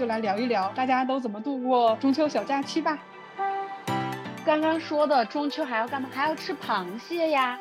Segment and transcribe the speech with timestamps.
[0.00, 2.98] 就来聊一聊大家都怎么度过中秋小假期吧。
[4.46, 6.08] 刚刚说的中秋还要干嘛？
[6.10, 7.58] 还要吃螃蟹呀。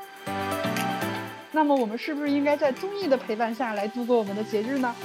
[1.52, 4.96] 那么我们是不是应该在综艺的陪伴下来度过我们的节日呢？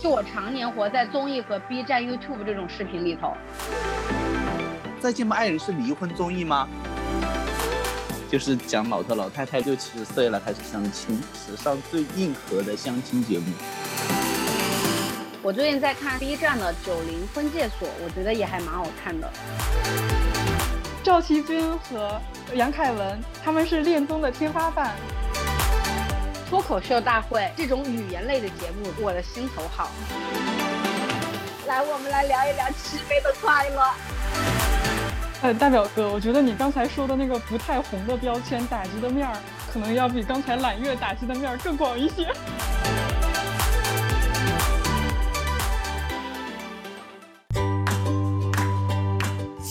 [0.00, 3.34] 就我常年活在综艺和 B 站、YouTube 这种视频里头。
[5.00, 6.68] 再见吧，爱人是离婚综艺吗？
[8.30, 13.46] 就是讲老头老太太六七十岁了开始相亲，史上最硬核的相亲节目。
[15.44, 19.28] 我最近在看 B 站的《九零婚介所》，我觉得也还蛮好看的。
[21.02, 22.20] 赵启军和
[22.54, 24.94] 杨凯文他们是恋综的天花板。
[26.48, 29.90] 脱口秀大会这种语言类的节目，我的心头好。
[31.66, 33.82] 来，我们来聊一聊吃飞的快乐。
[35.42, 39.36] 呃，大表哥，我觉得你刚才说的那个不太红的标签打击的面儿，
[39.72, 42.28] 可能要比刚才揽月打击的面儿更广一些。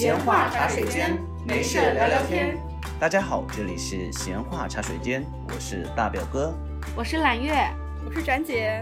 [0.01, 2.57] 闲话茶水间，没事聊聊天。
[2.99, 6.51] 大家好，这里是闲话茶水间，我是大表哥，
[6.95, 7.53] 我是揽月，
[8.03, 8.81] 我是展姐。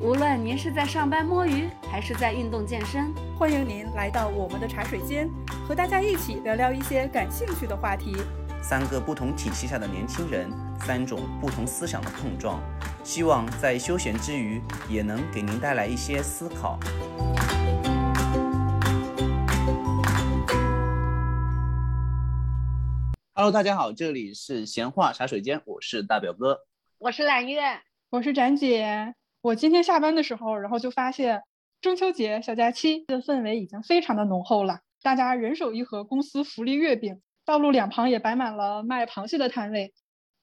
[0.00, 5.30] 无论您是在上班摸鱼，还是在运动健身，欢迎您来到我们的茶水间，
[5.68, 8.16] 和大家一起聊聊一些感兴趣的话题。
[8.60, 10.50] 三个不同体系下的年轻人，
[10.80, 12.60] 三种不同思想的碰撞，
[13.04, 16.76] 希望在休闲之余，也能给您带来一些思考。
[23.38, 26.58] Hello，大家好，这里是闲话茶水间，我是大表哥，
[26.96, 29.14] 我是揽月，我是展姐。
[29.42, 31.42] 我今天下班的时候，然后就发现
[31.82, 39.92] 中秋节小假期的氛围已经非常的浓厚了，大家人手一盒公司福利月饼，道路两旁也摆满了卖螃蟹的摊位，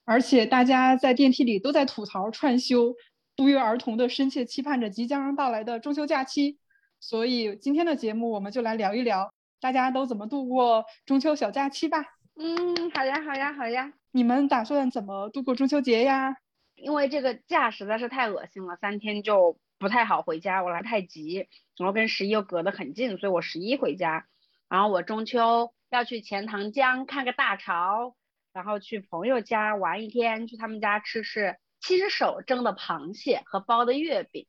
[0.05, 2.93] 而且大家在电梯里都在吐槽串休，
[3.35, 6.59] 不约而同的深切期盼着即将到来的中秋假期。
[6.99, 12.05] 所以今天的节目，我们就来聊一聊大家都怎么度过中秋小假期吧。
[12.35, 13.93] 嗯，好呀，好呀，好呀。
[14.11, 16.37] 你们打算怎么度过中秋节呀？
[16.75, 24.25] 因为这个假实在是太恶心了，三天就不太好回家，我来太急，然后跟十一又隔得很近，所以我十一回家。
[24.67, 28.15] 然后我中秋要去钱塘江看个大潮，
[28.51, 34.47] 然后去朋友家玩一天，去他们家吃吃亲手蒸的螃蟹和包的月饼。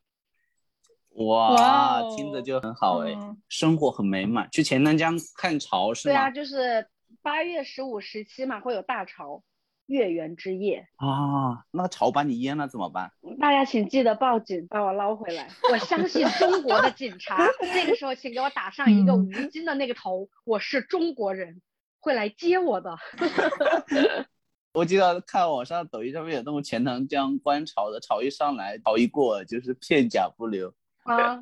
[1.11, 3.12] 哇，听着就很好哎，
[3.49, 4.49] 生活很美满。
[4.50, 6.15] 去钱塘江看潮是吗？
[6.15, 6.89] 对啊，就是。
[7.25, 9.43] 八月十五、十七嘛，会有大潮，
[9.87, 11.65] 月圆之夜啊。
[11.71, 13.11] 那个潮把你淹了怎么办？
[13.41, 15.49] 大家请记得报警，把我捞回来。
[15.73, 17.39] 我相信中国的警察。
[17.75, 21.62] 那个时候，请给我打上一个吴京的那个头，我是中国人，
[21.99, 22.95] 会来接我的。
[24.75, 30.75] 我记得看网上抖音上面有那种钱塘江观潮的，潮一上来，潮一过就是片甲不留
[31.05, 31.41] 啊。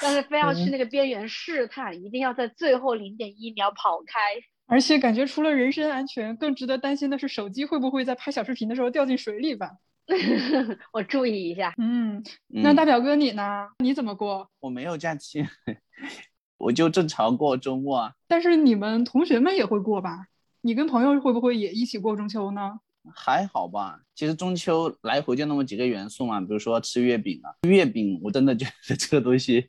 [0.00, 4.42] 但是非要去那个边缘试探，一定要在最后零点一秒跑开。
[4.66, 9.70] 而且感觉除了人身安全，更值得担心的是手机会不会在拍小视频的时候掉进水里吧？
[10.92, 11.74] 我注意一下。
[11.78, 13.68] 嗯，那大表哥你呢？
[13.78, 14.48] 你怎么过？
[14.60, 15.46] 我没有假期，
[16.58, 18.14] 我就正常过周末啊。
[18.26, 20.26] 但是你们同学们也会过吧？
[20.62, 22.80] 你跟朋友会不会也一起过中秋呢？
[23.14, 27.50] 还好吧，其实中秋来回就那么几个元素嘛，比如说吃月饼啊。
[27.68, 29.68] 月饼我真的觉得 这个东西，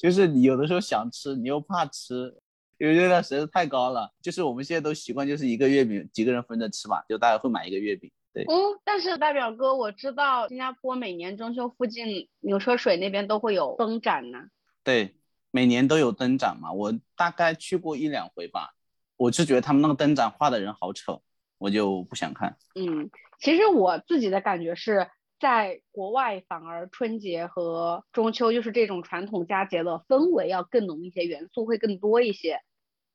[0.00, 2.34] 就是你有的时候想吃，你又怕吃。
[2.84, 8.12] 因为热量实在是太高了，就是我们现在都习惯就是一个月饼几个人分着吃嘛，就大家会买一个月饼。
[8.34, 14.48] 对，嗯，但是大表哥，我知道新加坡每年中秋附近牛车水那边都会有灯展呢。
[14.82, 15.14] 对，
[15.50, 18.74] 每年都有灯展嘛，我大概去过一两回吧。
[19.16, 21.22] 我是觉得他们那个灯展画的人好丑，
[21.56, 22.58] 我就不想看。
[22.74, 23.08] 嗯，
[23.38, 25.08] 其实我自己的感觉是
[25.40, 32.60] 在国外反而春节和中秋就是这种传统佳节的氛围要更浓一些，元素会更多一些。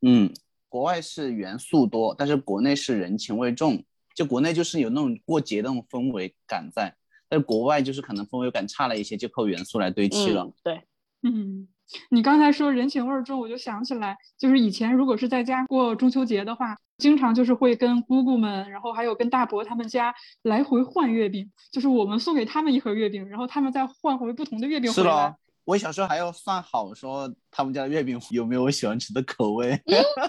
[0.01, 0.31] 嗯，
[0.67, 3.83] 国外是元素多，但是国内是人情味重。
[4.15, 6.93] 就国内就是有那种过节那种氛围感在，
[7.29, 10.51] 但是国外就是可能氛围感差了一些，就靠元素来堆砌了。
[10.61, 10.81] 对，
[11.23, 11.69] 嗯，
[12.09, 25.33] 你刚才说人情味重，我就想起来，就是以前如果是在家过中秋节的话，经常就是会跟姑姑们，然后还有跟大伯他们家来回换月饼，就是我们送给他们一盒月饼，然后他们再换回不同的月饼回来。
[25.69, 29.79] 我小时候还要算好，说他们家的月饼有没有我喜欢吃的口味。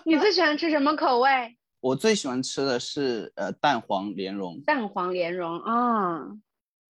[0.05, 1.31] 你最喜欢吃什么口味？
[1.81, 4.61] 我最喜欢吃的是呃蛋黄莲蓉。
[4.67, 6.19] 蛋黄莲蓉啊，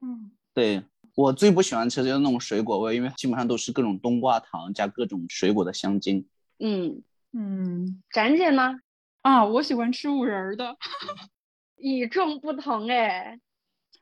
[0.00, 0.82] 嗯，对
[1.14, 6.26] 我最不喜欢吃的就是那种水果味，因为基本上都是各种冬瓜糖加各种水果的香精。
[6.58, 7.00] 嗯
[7.32, 8.80] 嗯，展姐呢？
[9.22, 10.76] 啊，我喜欢吃五仁的，
[11.78, 13.38] 与众不同哎。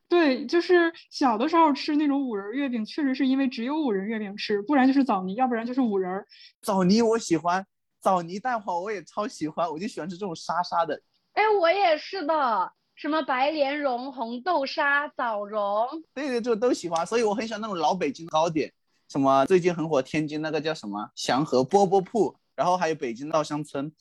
[0.08, 6.26] 对，就是小的时候吃那种五仁月饼，确实是因为只有五仁月饼吃，不然就是枣泥，要不然就是五仁儿。
[6.62, 7.66] 枣泥我喜欢，
[8.00, 11.00] 枣泥蛋黄我也超喜欢，我就喜欢吃这种沙沙的。
[11.34, 18.72] 哎，我也是的，什么白莲蓉、红豆沙、枣蓉，对对，就都喜欢，所以我很喜欢那种老北京糕点，
[19.08, 23.92] 什么最近很火天津那个叫什么祥和饽饽铺，然后还有北京稻香村。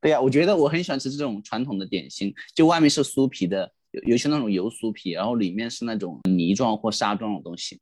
[0.00, 3.70] 对呀、我觉得我很喜欢吃这种传统的点心，就外面是酥皮的，有
[4.06, 7.80] 尤其那种油酥皮，然后里面是那种泥状或沙状的东西。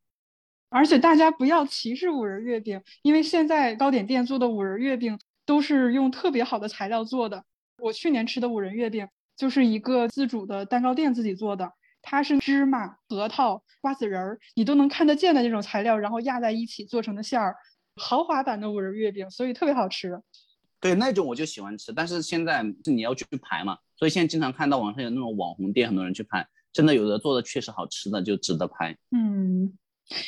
[0.69, 7.45] 而且大家不要歧视五仁月饼，因为现在糕点店做的五仁月饼都是用特别好的材料做的。
[7.83, 11.73] 我去年吃的五仁月饼就是一个自主的蛋糕店自己做的，
[12.03, 17.57] 它是芝麻、核桃、瓜子仁儿，你都能看得见的那种材料，然后压在一起做成的馅儿，
[17.97, 20.21] 豪华版的五仁月饼，所以特别好吃。
[20.81, 28.97] 对，那种我就喜欢吃，但是现在是你要去排嘛，所以现在经常看到网上有那种网红店，很多人去排，真的有的做的确实好吃的就值得拍。
[29.11, 29.77] 嗯，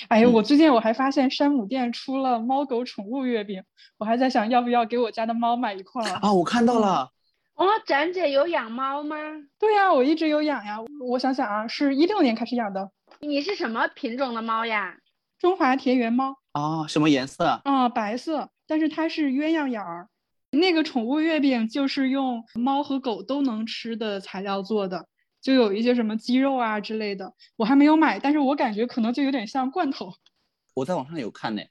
[0.08, 3.62] 哎呀，嗯我最近我还发现山姆店出了猫狗宠物月饼，
[3.96, 6.10] 我还在想要不要给我家的猫买一块儿。
[6.16, 7.10] 啊，我看到了，
[7.54, 9.16] 哦，展姐有养猫吗？
[9.58, 10.78] 对呀，我一直有养呀。
[11.00, 12.90] 我想想啊，是一六年开始养的
[13.20, 14.96] 你是什么品种的猫呀？
[15.38, 17.60] 中华田园猫啊，什么颜色啊？
[17.64, 20.08] 啊，白色，但是它是鸳鸯眼儿。
[20.52, 25.08] 那个宠物月饼就是用猫和狗都能吃的材料做的，
[25.40, 27.32] 就有一些什么鸡肉啊之类的。
[27.56, 30.12] 我还没有买，但是我感觉可能就有点像罐头。
[30.74, 31.62] 我在网上有看呢，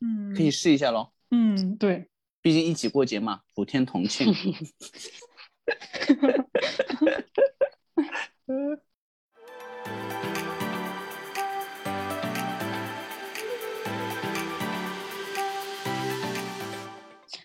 [0.00, 1.12] 嗯，可以试一下咯。
[1.30, 2.08] 嗯，对。
[2.42, 4.32] 毕竟一起过节嘛，普天同庆。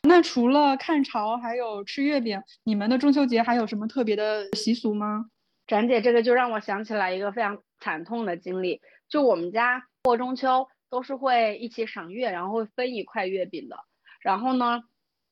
[0.07, 5.25] 那除了看潮，还有吃月饼，你们的中秋节还有什么特别的习俗吗？
[5.65, 13.79] 展姐，这个就让我想起来一个非常惨痛的经历，就我们家过中秋都是会一起赏月，然后会分一块月饼的。
[14.19, 14.83] 然后呢，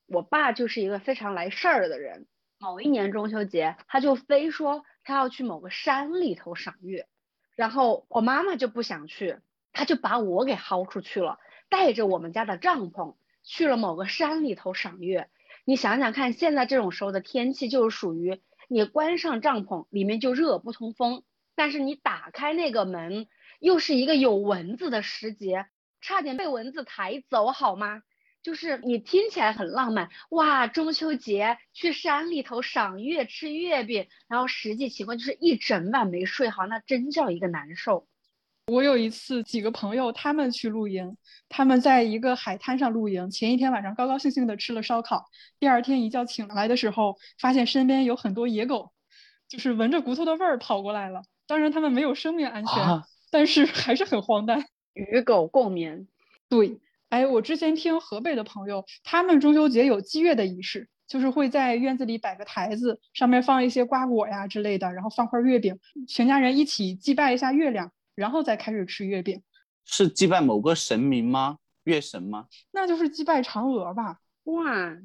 [0.07, 2.25] 我爸就是一个非常来事儿的人，
[2.57, 7.05] 某一年中秋节，他就非说他要去某个山里头赏月，
[7.55, 9.37] 然后我妈妈就不想去，
[9.71, 11.37] 他就把我给薅出去了，
[11.69, 15.29] 带着我们家的帐篷去了某个山里头赏月。
[15.65, 21.23] 你想想看，现在这种时候的天气就是属于你关上帐篷，里面就热不通风，
[21.55, 23.27] 但是你打开那个门，
[23.59, 25.67] 又是一个有蚊子的时节，
[26.01, 28.01] 差点被蚊子抬走，好吗？
[28.41, 38.05] 就是你听起来很浪漫，哇，中秋节去山里头赏月吃月饼，然后实际情况就是一整晚没睡好，那真叫一个难受。
[38.67, 41.17] 我有一次几个朋友他们去露营，
[41.49, 45.25] 他们在一个海滩上露营，前一天晚上高高兴兴的吃了烧烤，
[45.59, 48.91] 第二天一觉醒来的时候，发现身边有很多野狗，
[49.49, 51.23] 就是闻着骨头的味儿跑过来了。
[51.45, 54.63] 当然他们没有生命安全，啊但是还是很荒诞。
[54.93, 56.07] 与狗共眠，
[56.47, 56.79] 对，
[57.09, 65.77] 哎，我之前听河北的朋友，他们中秋节有祭月的仪式，就是会在院子里摆个台子，上面放一些瓜果呀之类的，然后放块月饼，
[66.07, 69.41] 全家人一起祭拜一下月亮，然后再开始吃月饼。
[69.85, 71.57] 是祭拜某个神明吗？
[71.83, 72.47] 月神吗？
[72.71, 74.21] 那就是祭拜嫦娥吧？
[74.45, 74.97] 哇，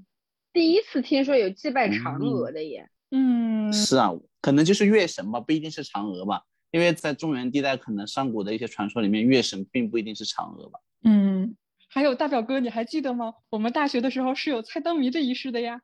[0.53, 2.89] 第一次听说有祭拜嫦嗯娥的耶。
[3.11, 6.43] 嗯，是啊，可能就是月神吧，不一定是嫦娥吧。
[6.71, 10.79] 因为在中原地带，可能上古的一些传说里面，月神并不一定是嫦娥吧。
[11.03, 11.57] 嗯，
[11.89, 13.35] 还有大表哥，你还记得吗？
[13.49, 15.81] 我们大学的时候是有猜灯谜这一式的呀。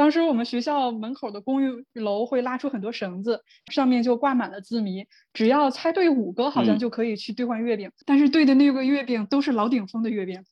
[0.00, 7.92] 当时我们学校门口的公寓楼会拉出很多绳子，上面就挂满了字谜，只要猜对五个，好像嗯就可以去兑换月饼。
[8.06, 10.42] 但是对的那个月饼都是老顶峰的月饼。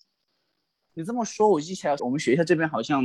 [0.92, 3.02] 你这么说，我记起来，我们学校这边好像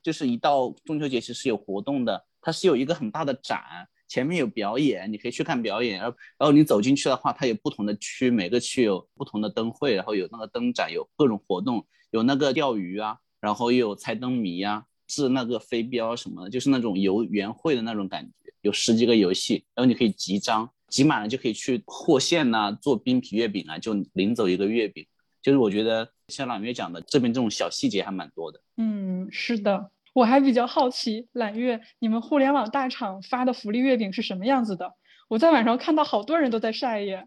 [0.00, 3.60] 就是一到中秋节其实有活动的，它是有一个很大的展，
[4.06, 5.98] 前面有表演，你可以去看表演。
[5.98, 18.30] 然后，然后你走进去的话，它有不同的区，每个区有不同的灯会，然后有那个灯展，有各种活动，有那个钓鱼啊，然后又有猜灯谜啊，掷那个飞镖什么的，就是那种游园会的那种感觉。
[18.62, 25.06] 有十几个游戏，然后你可以集章，集满了就可以去和馅呐、做冰皮月饼啊，就领走一个月饼。
[25.40, 28.60] 就是我觉得像朗月讲的，这边这种小细节还蛮多的。
[28.76, 34.94] 嗯，是的，我还比较好奇，揽月，你们互联网大厂发的福利月饼是什么样子的？
[35.28, 37.26] 我在网上看到好多人都在晒耶。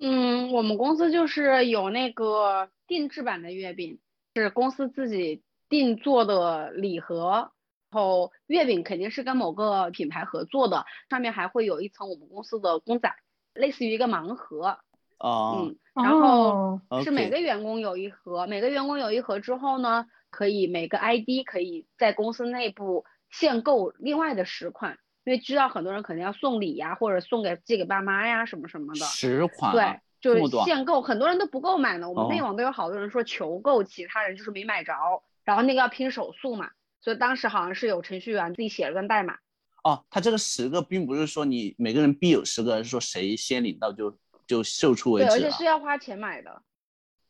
[0.00, 4.00] 嗯，我们公司就是有那个定制版的月饼，
[4.34, 7.50] 是公司自己定做的礼盒，
[7.90, 13.14] 然后月饼肯定是跟某个品牌合作的，上面还会有一层我们公司的公仔，
[13.54, 14.78] 类似于一个盲盒。
[15.18, 29.06] 哦，嗯，然后哦是每个员工有一盒，每个员工有一盒之后呢，可以每个 ID 可以在公司内部限购另外的十款，因为知道很多人肯定要送礼呀，或者送给寄给爸妈呀什么什么的。
[29.06, 32.10] 十款、啊，对，就是限购，很多人都不购买呢。
[32.10, 34.92] 我们内哦网都有好多人说求购，其他人就是没买着，
[35.46, 36.68] 然后那个要拼手速嘛，
[37.00, 39.38] 所以当时好像是有程序员自己写了段代码。
[39.84, 45.40] 哦，他这个十个并不是说你每个人必有十个，而是说谁先领到就就售出为对，而。
[45.40, 46.62] 且是要花钱买的。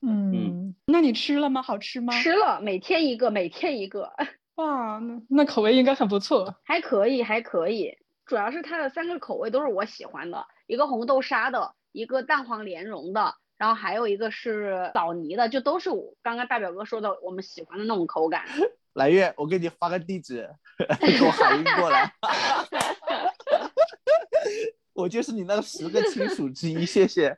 [0.01, 1.61] 嗯，那你吃了吗？
[1.61, 2.13] 好吃吗？
[2.15, 4.11] 吃了，每天一个，每天一个，
[4.57, 6.55] 哇，那那口味应该很不错。
[6.65, 7.99] 还可以，还可以。
[8.25, 18.45] 主要是它的三个口味都是我喜欢的，一个红豆沙的，一个蛋黄莲蓉的，然后还有一个是枣泥的，就都是我刚刚大表哥说的我们喜欢的那种口感。
[18.95, 20.49] 来月，我给你发个地址，
[21.01, 22.13] 给我海运过来。
[24.95, 27.37] 我就是你那个十个亲属之一，谢谢。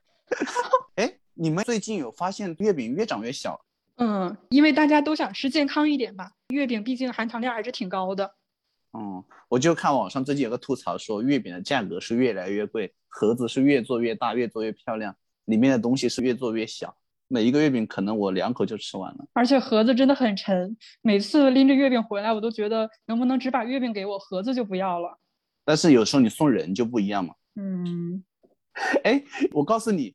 [0.95, 3.61] 哎，你们最近有发现月饼越长越小？
[3.97, 8.35] 嗯，因为大家都想吃健康一点吧，月饼毕竟含糖量还是挺高的。
[8.93, 15.17] 嗯，我就看网上最近有个吐槽说，月饼的价格是越来越贵，盒子是越做越大，越做越漂亮，
[15.49, 16.95] 里面的东西是越做越小。
[17.31, 19.26] 每一个月饼可能我两口就吃完了。
[19.35, 25.19] 而且盒子真的很沉，每次拎着月饼回来，我都觉得能不能只把月饼给我，盒子就不要了。
[25.64, 27.35] 但是有时候你送人就不一样嘛。
[27.57, 28.25] 嗯，
[29.05, 30.14] 哎，我告诉你，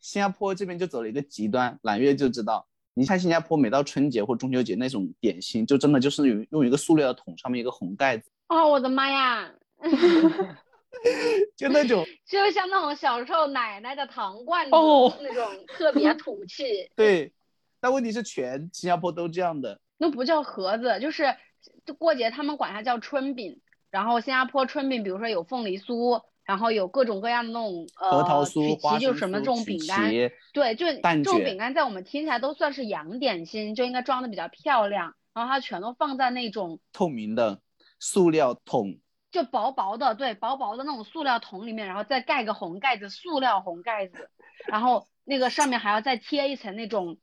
[0.00, 2.66] 新加坡这边就走了一个极端，揽月就知道。
[2.94, 9.50] 你看新加坡每到春节或中秋节那种点心，就真的就是用用一个塑料的桶，上面一个红盖子，哦，我的妈呀！
[11.56, 16.64] 就那种就像那种小时候奶奶的糖罐子、哦那种 特别土气，
[16.96, 17.32] 对。
[17.80, 21.34] 但问题是全新加坡都这样的，那不叫盒子，就是
[21.98, 23.60] 过节他们管它叫春饼。
[23.90, 30.10] 然后新加坡春饼，比如说有凤梨酥，然后有各种各样的那种核桃呃酥、曲奇，就什么这种饼干，
[30.52, 35.14] 对，就这种饼干在我们听起来都算是洋点心，就应该装的比较漂亮。
[35.34, 37.60] 然后它全都放在那种透明的
[37.98, 38.98] 塑料桶，
[39.32, 44.28] 就薄薄的，对，薄薄的那种塑料桶里面，然后再盖个红盖子，塑料红盖子，
[44.68, 47.16] 然后那个上面还要再贴一层那种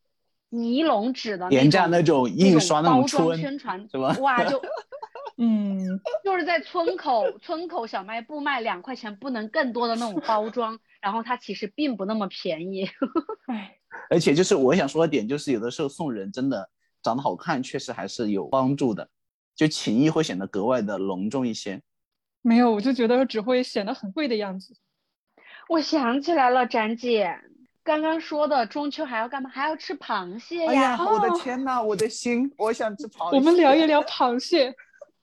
[0.50, 4.18] 尼龙纸的廉价那那种印刷那种包装宣传，是吧？
[4.20, 4.60] 哇，就
[5.38, 12.90] 嗯， 就是在村口村口小卖部卖两块钱不能更多的那种包装，然后它其实并不那么便宜。
[13.48, 13.78] 哎，
[14.10, 16.68] 而且就是我想说的点，就是有的时候送人真的
[17.04, 19.08] 长得好看，确实还是有帮助的，
[19.56, 21.80] 就情谊会显得格外的隆重一些。
[22.42, 24.76] 没有，我就觉得只会显得很贵的样子。
[25.68, 27.40] 我想起来了，展姐
[27.84, 29.50] 刚刚说的中秋还要干嘛？
[29.50, 30.98] 还要吃螃蟹哎呀！
[31.00, 33.38] 我的哦天呐，我的心，我想吃螃蟹。
[33.38, 34.76] 我们聊一聊，螃蟹。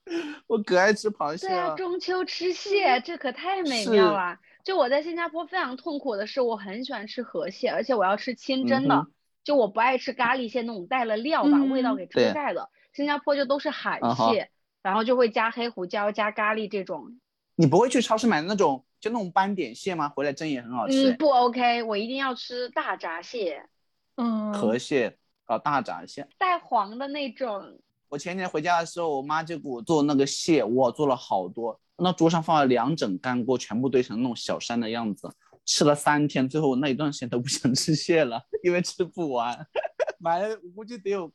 [0.47, 4.39] 我可爱吃螃蟹对啊，中秋吃蟹，这可太美妙了。
[4.63, 9.07] 就我在新加坡非常痛苦的是，我很喜欢吃河蟹，而且我要吃清蒸的，嗯
[9.43, 12.69] 就我不爱吃咖喱蟹那种带了料把味道嗯给遮对盖的。
[12.93, 14.51] 新加坡就都是海蟹，
[14.87, 17.19] 然后就会加黑胡椒、加咖喱这种。
[17.57, 20.09] 你不会去超市买那种就那种斑点蟹吗？
[20.09, 21.17] 回来蒸也很好吃嗯，。
[21.17, 23.67] 不 OK，我一定要吃大闸蟹，
[24.15, 26.29] 嗯，河蟹啊，大闸蟹。
[26.39, 27.81] 带黄的那种。
[28.09, 31.81] 我前年回家的时候，我妈就给我做那个蟹，我，做了好多。
[31.97, 35.29] 那桌上放了两整干锅，全部堆成那种小山的样子，
[35.65, 39.67] 吃了三天，最后那一段时间都不想吃蟹了，因为吃不完，
[40.21, 41.29] 买了我估计得有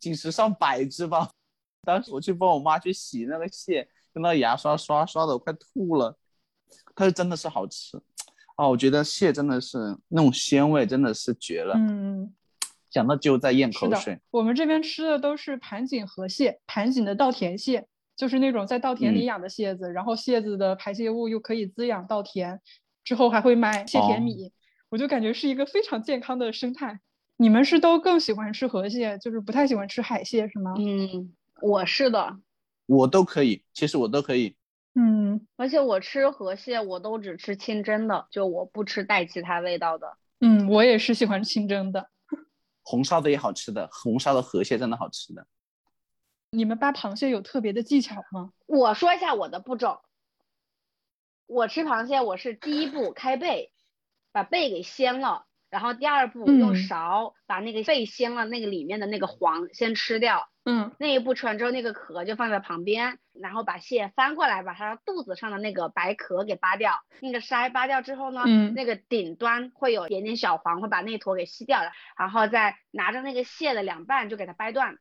[0.00, 1.28] 几十上百只吧。
[1.84, 6.16] 当时我去帮我妈去洗那个蟹，用那个牙刷刷刷的我快吐了，
[6.94, 7.96] 但是真的是好吃
[8.56, 12.32] 哦，我觉得蟹真的是那种鲜味真的是绝了，嗯，
[12.90, 17.86] 想到就在咽口水。，我们这边吃的都是盘锦河蟹，盘锦的稻田蟹，
[18.16, 22.60] 就是那种在稻田里嗯养的蟹子，然后蟹子的排泄物又可以滋养稻田，
[23.02, 24.52] 之后还会卖蟹田哦米，
[24.88, 27.00] 我就感觉是一个非常健康的生态。
[27.36, 30.72] 你们是都更喜欢吃河蟹，就是不太喜欢吃海蟹，是吗？
[30.78, 32.40] 嗯，我是的，
[32.84, 34.54] 我都可以，其实我都可以。
[34.94, 40.18] 嗯而且我吃河蟹我都只吃清蒸的，就我不吃带其他味道的。
[40.40, 42.10] 嗯，我也是喜欢清蒸的。
[42.82, 45.46] 红烧的也好吃的，红烧的河蟹真的好吃的。
[46.50, 48.52] 你们扒螃蟹有特别的技巧吗？
[48.66, 50.02] 我说一下我的步骤。
[51.46, 53.72] 我吃螃蟹，我是第一步开背，
[54.32, 60.48] 把背给掀了，然后第二步用嗯勺把那个背掀了那个里面的那个黄先吃掉。
[60.64, 67.00] 嗯那一步吃完之后，那个壳就放在旁边，然后把蟹翻过来，把它肚子上的那个白壳给扒掉。
[67.20, 74.96] 那个鳃扒掉之后呢，嗯那个顶端会有一点点小黄，会把那坨给吸掉了，然后再拿着那个蟹的两半就给它掰断，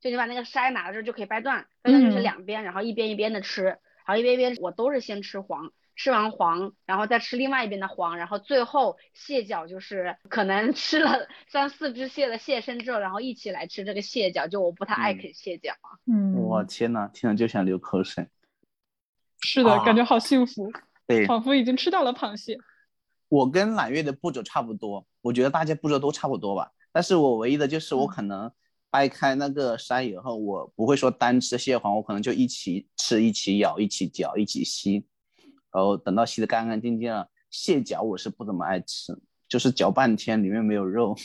[0.00, 5.70] 就你把那个鳃拿着就可以掰断，掰断就是嗯两边，然后一边一边的吃，然后一边一边我都是先吃黄。
[5.98, 15.74] 吃完黄，然后再吃另外一边的黄，然后最后蟹脚就是可能 吃了三四只蟹的蟹身之后，然后一起来吃这个蟹脚，就我不太爱嗯啃蟹脚。
[16.06, 18.28] 嗯，我天呐，听了就想流口水。
[19.40, 20.72] 是的，啊感觉好幸福，
[21.06, 22.56] 对，仿佛已经吃到了螃蟹。
[23.28, 26.70] 我跟揽月的步骤差不多，我觉得大家步骤都差不多吧。
[26.92, 28.50] 但是我唯一的就是我嗯可能
[28.90, 35.04] 掰开那个筛以后，我不会说单吃蟹黄，我可能就一起吃、一起咬、一起嚼、一起吸，
[35.72, 37.28] 然后等到洗的干干净净了。
[37.50, 41.16] 蟹脚我是不怎么爱吃，就是嚼半天里面没有肉。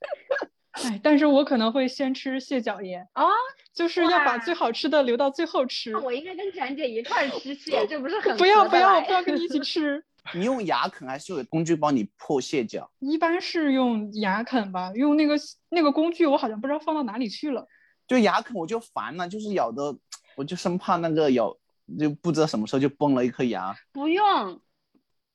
[0.72, 3.24] 哎，但是我可能会先吃蟹脚叶，啊，
[3.72, 5.92] 就是要把最好吃的留到最后吃。
[5.92, 10.04] 那我应该跟展姐一块儿吃蟹，这不是很 不要不要，我不要跟你一起 吃。
[10.34, 12.90] 你用牙啃还是有工具帮你破蟹脚？
[12.98, 15.36] 一般是用牙啃吧，用那个
[15.68, 17.68] 那个工具，我好像不知道放到哪里去了。
[18.08, 19.96] 就牙啃我就烦了，就是咬的，
[20.34, 21.56] 我就生怕那个咬
[21.98, 23.74] 就不知道什么时候就崩了一颗牙。
[23.92, 24.60] 不用，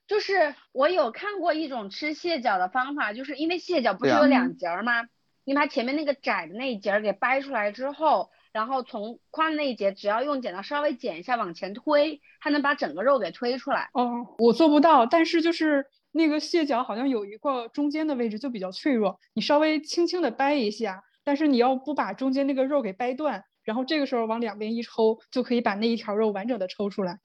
[0.07, 5.05] 就是我有看过一种吃蟹脚的方法，就是因为蟹脚不是有两节儿吗？
[5.45, 13.89] 你把前面那个窄的那一节儿给掰出来之后，然后从宽的那一节，只要用剪刀稍微剪一下往前推，它能把整个肉给推出来。
[13.93, 27.19] 哦，我做不到，但是就是那个蟹脚好像有一个中间的位置就比较脆弱，你稍微轻轻的掰一下，但是你要不把中间那个肉给掰断，然后这个时候往两边一抽，就可以把那一条肉完整的抽出来。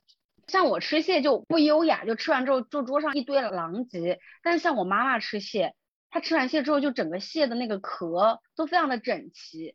[0.46, 4.20] 像我吃蟹就不优雅，就吃完之后就桌上一堆狼藉。
[4.42, 5.74] 但是像我妈妈吃蟹，
[6.10, 9.74] 她吃完蟹之后就整个蟹的那个壳都非常的整齐。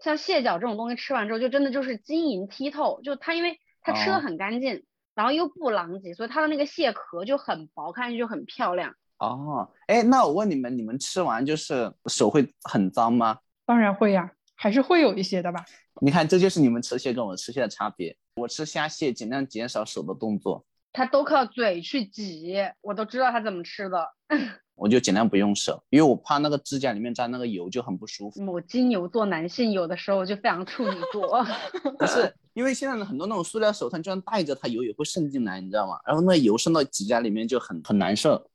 [0.00, 8.92] 像蟹脚这种东西吃完之后就真的就是晶莹剔透，就它因为它吃的哦很干净，然后又不狼藉，所以它的那个蟹壳就很薄，看上去就很漂亮。
[9.18, 13.38] 哦，哎，那我问你们，你们吃完就是手会很脏吗？
[13.64, 15.64] 当然会呀，还是会有一些的吧。
[16.00, 18.16] 你看，这就是你们吃蟹跟我吃蟹的差别。
[18.36, 24.08] 我吃虾蟹尽量减少手的动作，它都靠嘴去挤，我都知道它怎么吃的。
[24.74, 28.44] 我就尽量不用手，因为我怕那个指甲里面沾那个油就很不舒服。
[28.46, 31.46] 我金牛座男性有的时候就非常处女座。
[31.98, 36.00] 不是，因为现在的很多那种塑料手套，就算戴着它油也会渗进来，你知道吗？
[36.06, 38.50] 然后那油渗到指甲里面就很很难受。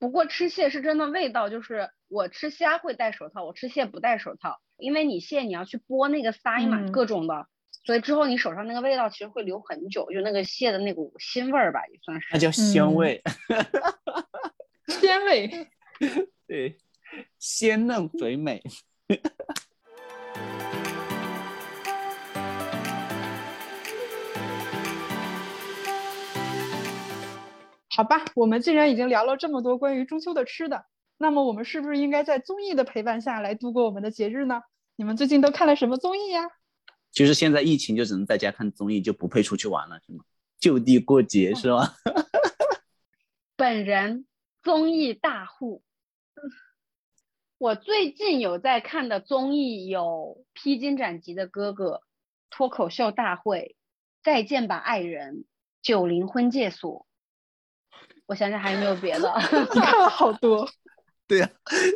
[0.00, 7.46] 不过吃蟹是真的味道，就是我吃虾会戴手套，我吃蟹不戴手套，因为你蟹你要去剥那个鳃嘛，嗯各种的，
[7.84, 12.28] 所以之后你手上那个味道其实会留很久，就那个蟹的那股腥味儿吧，也算是。
[12.32, 13.22] 那叫鲜嗯味，
[14.88, 15.68] 鲜味，
[16.46, 16.78] 对，
[17.38, 18.62] 鲜嫩肥美。
[27.92, 30.86] 好吧，我们既然已经聊了这么多关于中秋的吃的，
[31.18, 34.62] 那么我们是不是应该在综艺的陪伴下来度过我们的节日呢？
[35.00, 36.42] 你们最近都看了什么综艺呀？
[37.10, 40.22] 就是现在疫情就只能在家看综艺，就不配出去玩了，是吗？
[40.58, 41.94] 就地过节是吧？
[43.56, 44.26] 本人
[44.62, 45.82] 综艺大户，
[47.56, 51.92] 我最近有在看的综艺有《披荆斩棘的哥哥》、
[52.50, 53.58] 《脱口秀大会》、
[54.22, 55.34] 《再见吧爱人》、
[55.80, 57.06] 《九零婚介所》。
[58.26, 59.32] 我想想还有没有别的？
[59.74, 60.68] 你看了好多，
[61.30, 61.48] 对呀、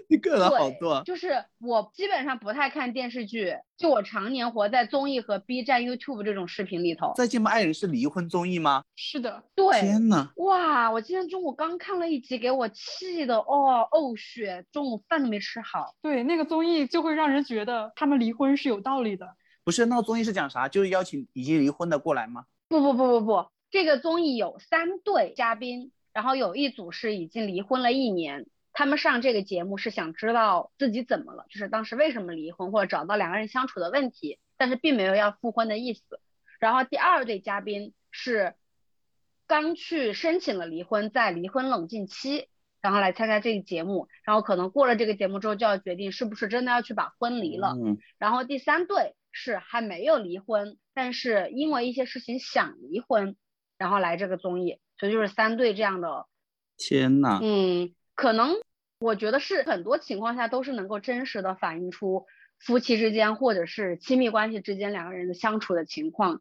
[0.09, 1.03] 你看了好对多啊。
[1.05, 7.13] 就是我基本上不太看电视剧，就我常年活在综艺和 B 站、YouTube 这种视频里头。
[7.17, 8.85] 再见吧爱人是离婚综艺吗？
[8.95, 10.89] 是的，对，天呐，哇！
[10.93, 15.97] 我今天中午刚看了一集，给我气的哦呕血，中午饭都没吃好。
[16.01, 19.35] 对，那个综艺就会让人觉得他们离婚是有道理的。
[19.65, 20.69] 不是那个综艺是讲啥？
[20.69, 22.45] 就是邀请已经离婚的过来吗？
[22.69, 36.21] 不不不不不，这个综艺有三对嘉宾，然后有一组是已经离婚了一年，他们上这个节目是想知道自己怎么了，就是当时为什么离婚，或者找到两个人相处的问题，但是并没有要复婚的意思。
[36.59, 38.55] 然后第二对嘉宾是
[39.47, 42.49] 刚去申请了离婚，在离婚冷静期，
[42.81, 47.75] 然后来参加这个节目，然后可能过了这个节目之后就要决定是不是真的要去把婚离了。
[47.77, 53.37] 嗯，然后第三对是还没有离婚，但是因为一些事情想离婚，
[53.79, 56.27] 然后来这个综艺，所以就是三对这样的，
[56.77, 58.55] 天呐，嗯，可能
[58.99, 62.27] 我觉得是很多情况下都是能够真实的反映出
[62.59, 66.41] 夫妻之间或者是亲密关系之间两个人的相处的情况。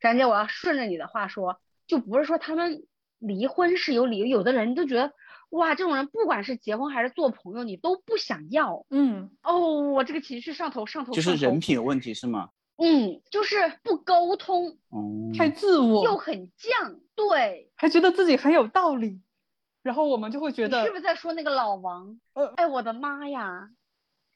[0.00, 2.84] 张姐，我要顺着你的话说，就不是说他们
[3.18, 5.12] 离婚是有理由，有的人就觉得，
[5.48, 8.84] 哇，这种人不管是结婚还是做朋友，你都不想要。
[8.90, 12.50] 嗯，哦，我这个情绪上头上头就是人品有问题是吗？
[12.76, 16.98] 嗯，就是不沟通，哦，太自我又，很犟。
[17.14, 19.20] 对，还觉得自己很有道理，
[19.84, 22.18] 然后我们就会觉得是不是在说那个老王？
[22.32, 23.68] 呃哎，我的妈呀！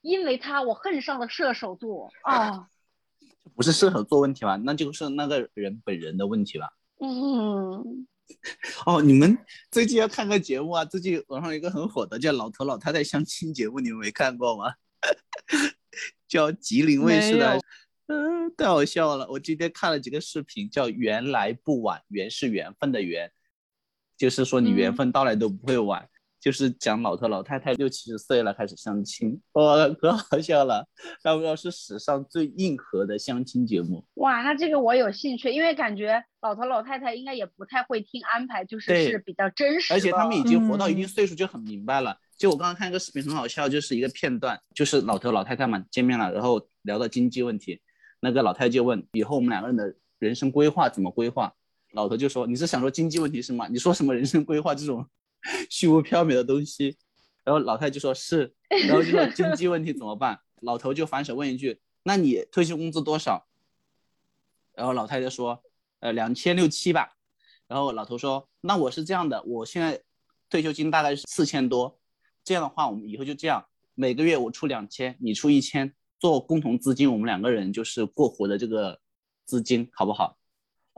[0.03, 2.69] 因为他，我恨上了射手座 啊。
[3.57, 4.57] 不是射手座问题吧？
[4.57, 6.71] 那就是那个人本人的问题吧？
[7.01, 8.07] 嗯，
[8.85, 9.37] 哦，你们
[9.71, 10.85] 最近要看个节目啊？
[10.85, 14.75] 最近网上有一个很火的叫《老头老太太相亲节目》，你们没看过吗？
[16.29, 17.59] 叫吉林卫视的，
[18.07, 19.27] 嗯，太好笑了。
[19.31, 23.33] 我今天看了几个视频，叫“缘来不晚”，缘是缘分的缘，
[24.19, 26.07] 就是说你缘嗯分到来都不会晚。
[26.41, 30.87] 就是讲老头老太太六七十岁了开始相亲，哇，可好笑了。
[31.25, 34.05] 要不要是史上最硬核的相亲节目？
[34.15, 39.97] 哇，那这个我有兴趣，因为感觉老头老太太应该也不太会听安排，就是是比较真实的。
[39.97, 42.17] 而且他们已经活到一定嗯岁数，就很明白了。
[42.39, 47.81] 就我刚刚看一个视频，很好笑，就是一个片段，就是老头老太太嘛见面了，然后聊到经济问题，
[48.21, 51.53] 那个老太太就问以后我们两个人的人生规划怎么规划，
[51.93, 53.67] 老头就说你是想说经济问题是吗？
[53.69, 55.07] 你说什么人生规划这种
[55.71, 56.97] 虚无缥缈的东西？
[57.45, 58.55] 然后老太太就说是，
[58.87, 60.39] 然后就说经济问题怎么办？
[60.61, 63.47] 老头就反手问一句，那你退休工资多少？
[64.75, 65.63] 然后老太太说，
[66.01, 67.17] 呃，两千六七吧。
[67.67, 70.03] 然后老头说，那我是这样的，我现在
[70.51, 71.99] 退休金大概是四千多，
[72.45, 79.01] 这样的话，我们以后就这样，每个月我出两千，你出一千，做共同资金，我们两个人就是过活的这个
[79.45, 80.39] 资金，好不好？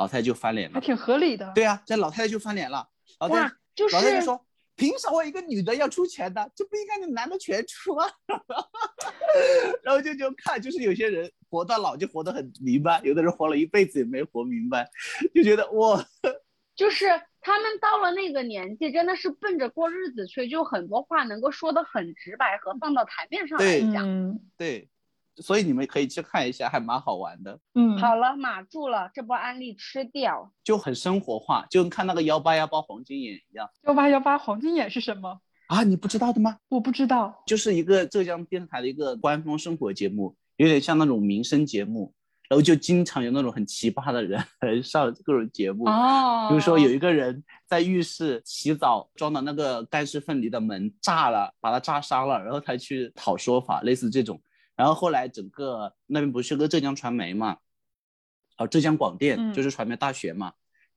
[0.00, 0.74] 老太太就翻脸了。
[0.74, 1.52] 还挺合理的。
[1.54, 2.88] 对啊，这老太太就翻脸了。
[3.18, 6.50] 老太哇太，就是老太太说，凭什么一个女的要出钱的？
[6.56, 8.04] 这不应该你男的全出吗？
[9.84, 14.88] 然后就就看，就是有些人活到老就活得很明白，有的人活了一辈子也没活明白，
[15.34, 16.02] 就觉得哇，
[16.74, 17.06] 就是
[17.42, 24.08] 他们到了那个年纪，真的是奔着过日子去，就很多话能够说得很直白和放到台面上来讲。
[24.08, 24.88] 嗯对，
[25.37, 30.53] 所以你们可以去看一下，还蛮好玩的，嗯，好了，码住了，这波安利吃掉。
[30.62, 35.40] 就很生活化，就跟看那个幺八幺八黄金眼一样幺八幺八黄金眼是什么？
[35.69, 36.59] 啊，你不知道的吗？
[36.69, 37.43] 我不知道。
[37.47, 42.12] 就是一个浙江电视台的一个官方生活节目，有点像那种民生节目，
[42.49, 45.85] 然后就经常有那种很奇葩的人 来上各种节目。
[45.85, 54.40] 哦，比如说有一个人在浴室洗澡，装的那个干湿分离的门炸了，把他炸伤了，然后他去讨说法，类似这种。
[54.81, 57.59] 然后后来整个那边不是个浙江传媒嘛，
[58.57, 59.53] 哦，浙江广电嗯。
[59.53, 60.47] 就是传媒大学嘛，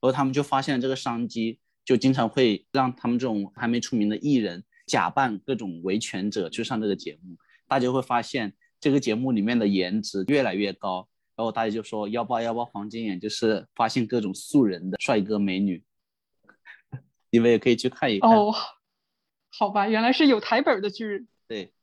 [0.00, 7.36] 后他们就发现了这个商机，就经常会让他们这种还没出名的艺人假扮各种维权者去上这个节目，
[7.68, 15.84] 大家会发现这个节目里面的颜值越来越高，然后大家就说幺八幺八黄金眼就是发现各种素人的帅哥美女，
[17.30, 18.30] 你们也可以去看一看。
[18.30, 18.50] 哦，
[19.50, 21.73] 好吧，原来是有台本的剧，对，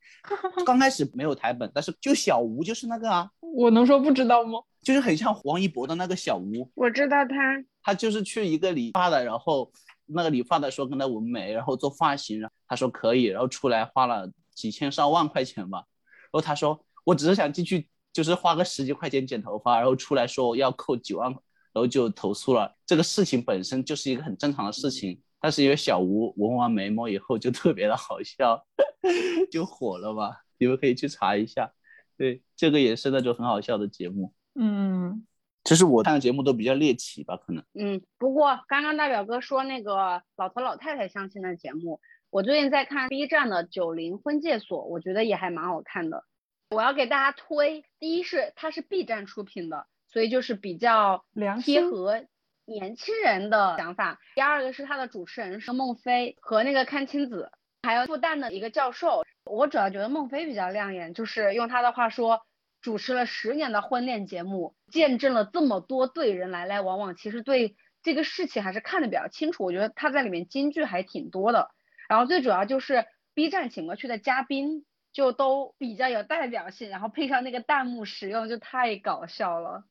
[0.64, 4.60] 刚开始没有台本，但是就小吴就是那个啊，我能说不知道吗？
[4.82, 9.70] 就是很像王一博的那个小吴，我知道他，他就是去一个理发的，然后
[10.06, 21.40] 那个理发的说跟他纹眉，然后做发型，然后他说可以，然后出来花了几千上万块钱吧，然后他说我只是想进去就是花个十几块钱剪头发，然后出来说要扣九万，然
[21.74, 22.74] 后就投诉了。
[22.84, 28.64] 这个事情本身就是一个很正常的事情，但是因为小吴纹完眉毛以后就特别的好笑，
[29.50, 30.42] 就火了吧？
[30.56, 31.72] 你们可以去查一下。
[32.16, 34.32] 对，这个也是那种很好笑的节目。
[34.54, 35.26] 嗯，
[35.64, 37.64] 其实我看的节目都比较猎奇吧，可能。
[37.74, 42.00] 嗯，不过刚刚大表哥说那个老头老太太相亲的节目，
[42.30, 46.24] 我最近在看 B 站的九零婚介所，我觉得也还蛮好看的。
[46.70, 52.24] 我要给大家推，第一是它是 B 站出品的，所以就是比较良心贴合
[52.72, 54.18] 年轻人的想法。
[54.34, 59.22] 第二个是他的主持人是孟非和那个阚清子，还有复旦的一个教授。
[59.44, 62.40] 我主要觉得孟非比较亮眼，就是用他的话说，
[62.80, 69.64] 主持了十年的婚恋节目，见证了这么多对人来来往往，其实对这个事情还是看得比较清楚。
[69.64, 71.70] 我觉得他在里面金句还挺多的。
[72.08, 73.04] 然后最主要就是
[73.34, 79.84] B 站请过去的嘉宾就都比较有代表性，然后配上那个弹幕使用就太搞笑了。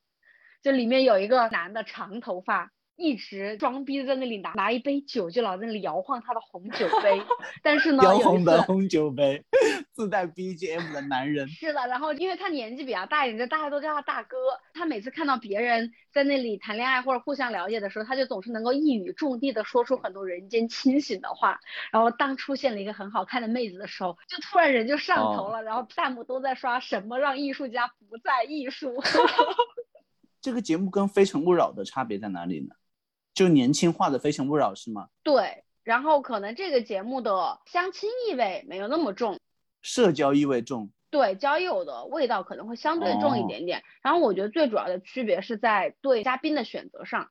[0.62, 7.21] 就里面有一个男的长头发，一直装逼在那里拿拿一杯酒，就老在那里摇晃他的红酒杯。
[7.63, 9.43] 但是呢，摇晃的红酒杯，
[9.91, 11.47] 自带 BGM 的男人。
[11.47, 14.38] 是的，然后因为他年纪比较大一点，就大家都叫他大哥。
[14.74, 21.60] 他每次看到别人在那里谈恋爱或者互相了解的时候，他就总是能够一语中的的说出很多人间清醒的话。
[21.91, 29.02] 然后当出现了一个很好看的妹子的时候，就突然人就上头了，然后弹幕都在刷什么让艺术家不再艺术。
[30.41, 32.75] 这个节目跟《非诚勿扰》的差别在哪里呢？
[33.34, 35.08] 就年轻化的《非诚勿扰》是吗？
[35.23, 39.39] 对，然后可能这个节目的相亲意味没有那么重。
[39.82, 40.89] 社交意味重。
[41.10, 47.30] 对交友的味道可能会相对重一哦点点，然后我觉得最主要的区别是在对嘉宾的选择上，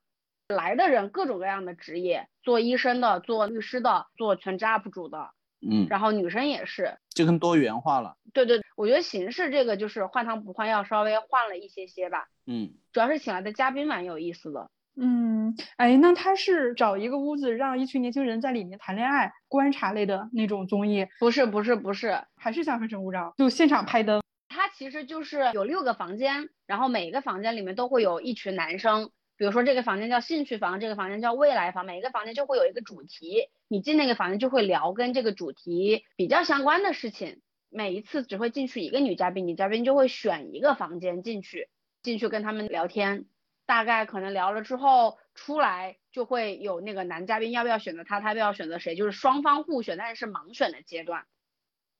[0.48, 8.16] 来的人各种各样的职业，做医生的、做律师的、做全职 UP 主的，嗯，然后女生也是，就更多元化了。
[8.32, 14.70] 对对，我觉得形式这个就是换汤不换药，稍微换了一些些吧，嗯，主要是请来的嘉宾蛮有意思的。
[14.96, 24.22] 嗯，哎，那他是找一个屋子，让一群年轻人在里面谈恋爱，观察类的那种综艺，不是不是不是，还是像《非诚勿扰》，就现场拍灯。
[24.48, 29.10] 它其实就是有六个房间，然后每一个房间里面都会有一群男生。
[29.40, 37.40] 比如说这个房间叫兴趣房，这个房间叫未来房，每一个房间就会有一个主题，你进那个房间就会聊跟这个主题比较相关的事情。
[37.70, 41.70] 每一次只会进去一个女嘉宾，女嘉宾就会选一个房间进去，
[42.02, 43.24] 进去跟他们聊天。
[43.64, 51.24] 大概可能聊了之后出来，就会有那个男嘉宾要不要选择他，他要不要选择谁，就是双方互选，但是是盲选的阶段。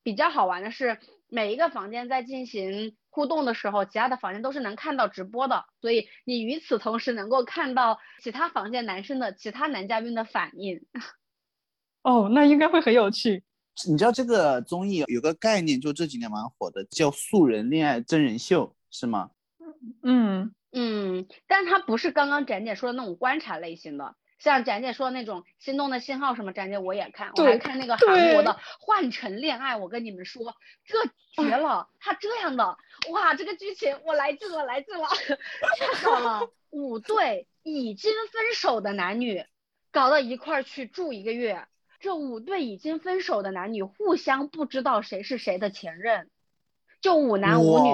[0.03, 10.83] 比较好玩的是，每一个房间在进行互动的时候，其他的房间都是能看到直播的，所以你与此同时能够看到其他房间男生的其他男嘉宾的反应。
[12.01, 13.43] 哦，那应该会很有趣。
[13.87, 19.29] 你知道这个综艺有个概念，就这几年蛮火的，叫素人恋爱真人秀，是吗？
[20.03, 24.15] 嗯嗯，但它不是刚刚展姐说的那种观察类型的。
[24.41, 30.97] 像展姐说的那种心动的信号什么，展姐我也看，我还看那个韩国的换乘恋爱，我跟你们说，这
[31.43, 32.75] 绝了，他这样的，
[33.11, 35.07] 哇，这个剧情我来劲了，来劲了，
[35.77, 39.45] 太好了，五对已经分手的男女
[39.91, 41.67] 搞到一块儿去住一个月，
[41.99, 46.31] 这五对已经分手的男女互相不知道谁是谁的前任。
[47.01, 47.89] 就五男五女，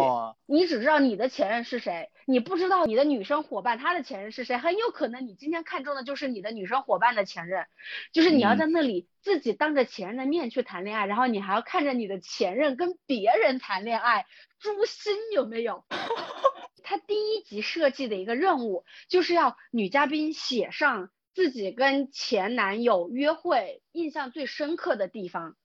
[0.45, 4.57] 你只知道你的前任是谁，你不知道你的女生伙伴她的前任是谁。
[4.57, 7.65] 很有可能你今天看中的就是你的女生伙伴的前任，
[8.11, 14.25] 就是你要在那里自己当着前任的面去谈恋爱，然后你还要看着你的前任跟别人谈恋爱，
[14.59, 15.85] 诛心有没有？
[16.83, 25.55] 他第一集设计的一个任务就是要女嘉宾写上自己跟前男友约会印象最深刻的地方。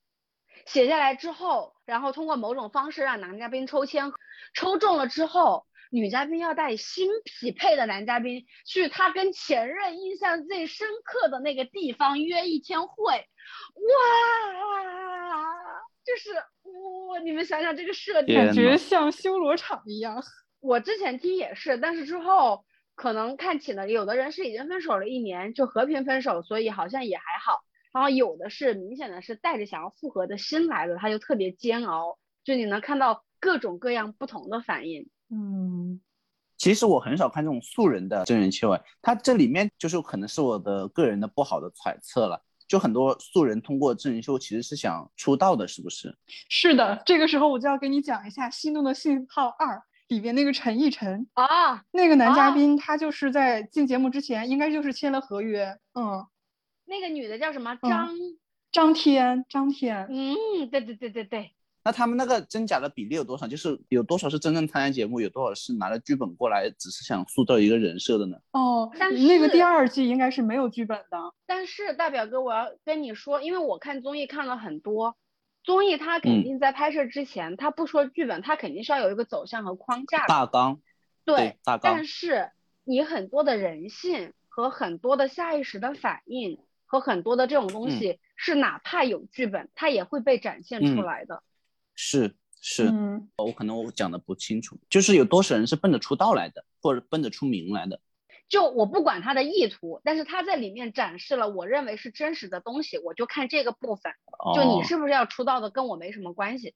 [0.66, 4.12] 写下来之后，然后通过某种方式让男嘉宾抽签，
[4.54, 13.22] 抽中了之后，女嘉宾要带新匹配的男嘉宾去他跟前任印象最深刻的那个地方约一天会，哇，
[16.04, 20.22] 就是哇，你们想想这个设定，感觉像修罗场一样。
[20.60, 27.64] 我之前听也是，但是之后可能看起了，有的人是已经分手了一年就和平分手，所以好像也还好。
[27.92, 35.08] 然后有的是明显的是带着想要复合的心来的，他就特别煎熬，就你能看到各种各样不同的反应。
[35.30, 36.00] 嗯，
[36.56, 46.16] 其实我很少看这种素人的真人秀，哎，他这里面就是可能是我的个人的不好的揣测了，就很多素人通过真人秀其实是想出道的，是不是？
[46.48, 49.76] 是的，这个时候我就要跟你讲一下《心动的信号二》
[50.08, 56.26] 里边那个陈奕晨啊，那个男嘉宾，他就是在进节目之前应该就是签了合约，嗯。
[56.84, 57.76] 那个女的叫什么？
[57.76, 58.10] 张
[58.70, 60.06] 张天，张天。
[60.10, 61.52] 嗯，对对对对对。
[61.84, 63.48] 那他们那个真假的比例有多少？
[63.48, 68.36] 就是有多少是真正参加节目，有多少是拿了剧本过来，只是想塑造一个人设的呢？
[68.52, 71.18] 哦，但是那个第二季应该是没有剧本的。
[71.44, 75.16] 但是大表哥，我要跟你说，因为我看综艺看了很多，
[75.64, 80.80] 综艺它肯定在拍摄之前，它不说剧本，它肯定是要有一个走向和框架大纲。
[81.24, 81.94] 对，大纲。
[81.94, 82.52] 但是
[82.84, 86.60] 你很多的人性和很多的下意识的反应。
[86.92, 91.42] 和很多的这种东西是哪怕有剧本，它也会被展现出来的。
[91.94, 92.92] 是是，
[93.38, 97.98] 我可能我讲的不清楚，就是有多少人是奔着出道来的，或者奔着出名来的。
[98.46, 104.12] 就我不管他的意图，但是他在里面展示了我认为是真实的东西，我就看这个部分。
[104.54, 106.74] 就你是不是要出道的，跟我没什么关系。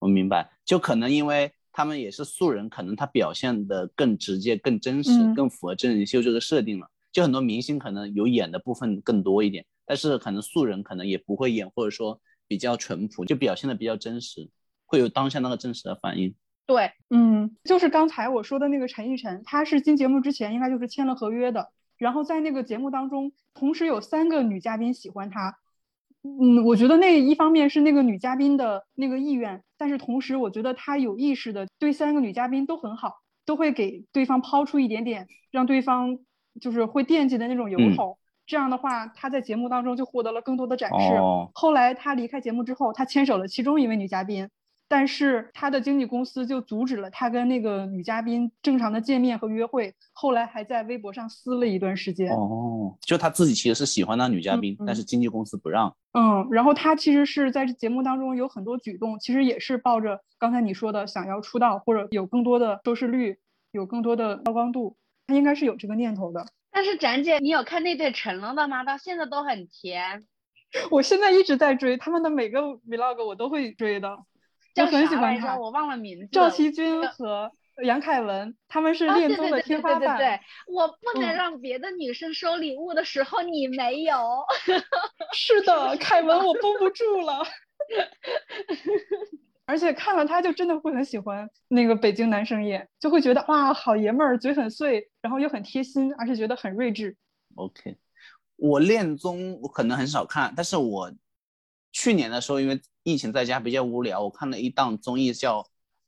[0.00, 6.90] 我明白，就可能因为他们也是素人，可能他表现的更直接、更真实、更符合真人秀这个设定了。
[7.16, 14.50] 就很多明星可能有演的部分更多一点，但是可能素人可能也不会演，或者说比较淳朴，就表现的比较真实，
[14.84, 16.34] 会有当下那个真实的反应。
[16.66, 25.56] 对，嗯，就是刚才我说的那个陈奕晨，他是进节目之前应该就是签了合约的，然后在那个节目当中，同时有三个女嘉宾喜欢他。
[26.22, 36.18] 嗯，我觉得那一方面是那个女嘉宾的那个意愿，但是同时我觉得他有意识的对三个女嘉宾都很好，都会给对方抛出一点点，让对方。
[36.60, 38.16] 就是会惦记的那种由头，
[38.46, 41.14] 这样的话，他在节目当中就获得了更多的展示。
[41.54, 44.48] 后来他离开节目之后，他牵手了其中一位女嘉宾，
[44.88, 49.94] 但是他的经纪公司就阻止了他跟那个女嘉宾正常的见面和约会。
[50.12, 52.30] 后来还在微博上撕了一段时间。
[52.32, 55.94] 哦，就他自己其实是喜欢那女嘉宾，但是经纪公司不让。
[56.12, 63.38] 嗯，然后他其实是在节目当中有很多举动，其实也是抱着刚才你说的想要出道或者有更多的收视率，
[63.72, 64.96] 有更多的曝光度。
[65.26, 68.84] 他应该是有这个念头的，但是展姐，你有看那对成了的吗？
[68.84, 70.24] 到现在都很甜。
[70.90, 74.16] 我现在一直在追他们的每个 vlog，我都会追的。
[74.76, 76.28] 我很喜欢他，我忘了名字。
[76.30, 77.50] 赵熙君和
[77.82, 80.00] 杨凯文，他们是恋综的天花板。
[80.00, 84.44] 对对对，我不能让别的女生收礼物的时候，你没有。
[85.32, 87.42] 是的， 凯文，我绷不住了。
[89.66, 97.16] 而且看了他就真的会很喜欢那个北京男生演，就会觉得哇，好爷们儿，嘴很碎，然后又很贴心，而且觉得很睿智。
[97.56, 97.96] OK，
[98.56, 101.12] 我恋综我可能很少看，但是我
[101.90, 105.66] 去年的时候因为疫情在家比较无聊，我看了一档综艺叫，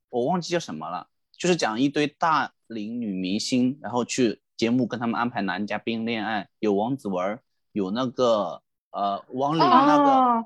[0.09, 7.41] 我忘记叫什么了，就是讲一堆大龄女明星，然后去节目跟他们安排男嘉宾恋爱，有王子文，
[7.73, 10.05] 有那个呃王琳那个。
[10.05, 10.45] 哦，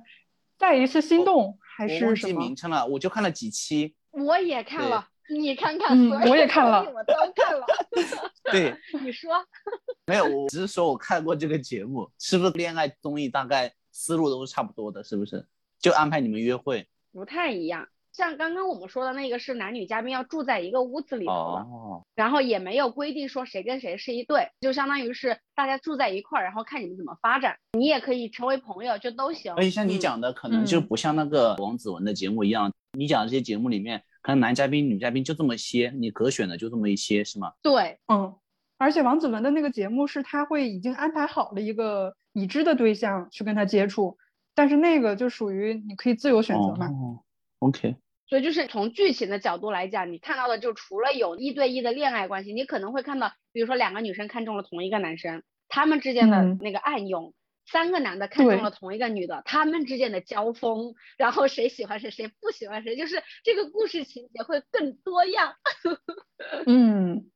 [0.57, 2.41] 再一次心动还我忘记是什么？
[2.41, 3.95] 名称了，我就看了几期。
[4.11, 7.67] 我也看了，你看看，嗯所有我也看了我都看了。
[8.53, 9.33] 对，你说，
[10.07, 15.47] 没有，我只是说我看过这个节目，是不是恋爱综艺大概思路都是差不多的，是不是？
[15.81, 16.87] 就安排你们约会。
[17.13, 17.89] 不太一样。
[18.13, 27.57] 像刚刚我们说的那个是男女嘉宾要住在一个屋子里头的，哦，然后也没有规定说谁跟谁是一对，就相当于是大家住在一块儿，然后看你们怎么发展。
[27.73, 29.55] 你也可以成为朋友，就都行。
[29.55, 37.53] 而且像你嗯讲的，可能就嗯不像那个王子文的节目一样，你讲的这些节目里面，可能男嘉宾、女嘉宾就这么些，你可选的就这么一些，是吗？
[37.63, 38.35] 对，嗯，
[38.77, 44.19] 而且王子文的那个节目是他会已经安排好了一个已知的对象去跟他接触，
[44.55, 46.89] 但是那个就属于你可以自由选择嘛。
[46.89, 47.25] 哦
[47.63, 47.97] ，OK，
[48.27, 57.35] 所以就是从剧情的角度来讲，你看到的就除了有一对一的恋爱关系，你可能会看到，比如说两个女生看中了同一个男生，他们之间的嗯那个暗涌。
[57.65, 65.55] 三个男的看中了同一个女的，他们之间的交锋，然后谁喜欢谁，谁不喜欢谁，就是这个故事情节会更多样。
[66.67, 67.31] 嗯，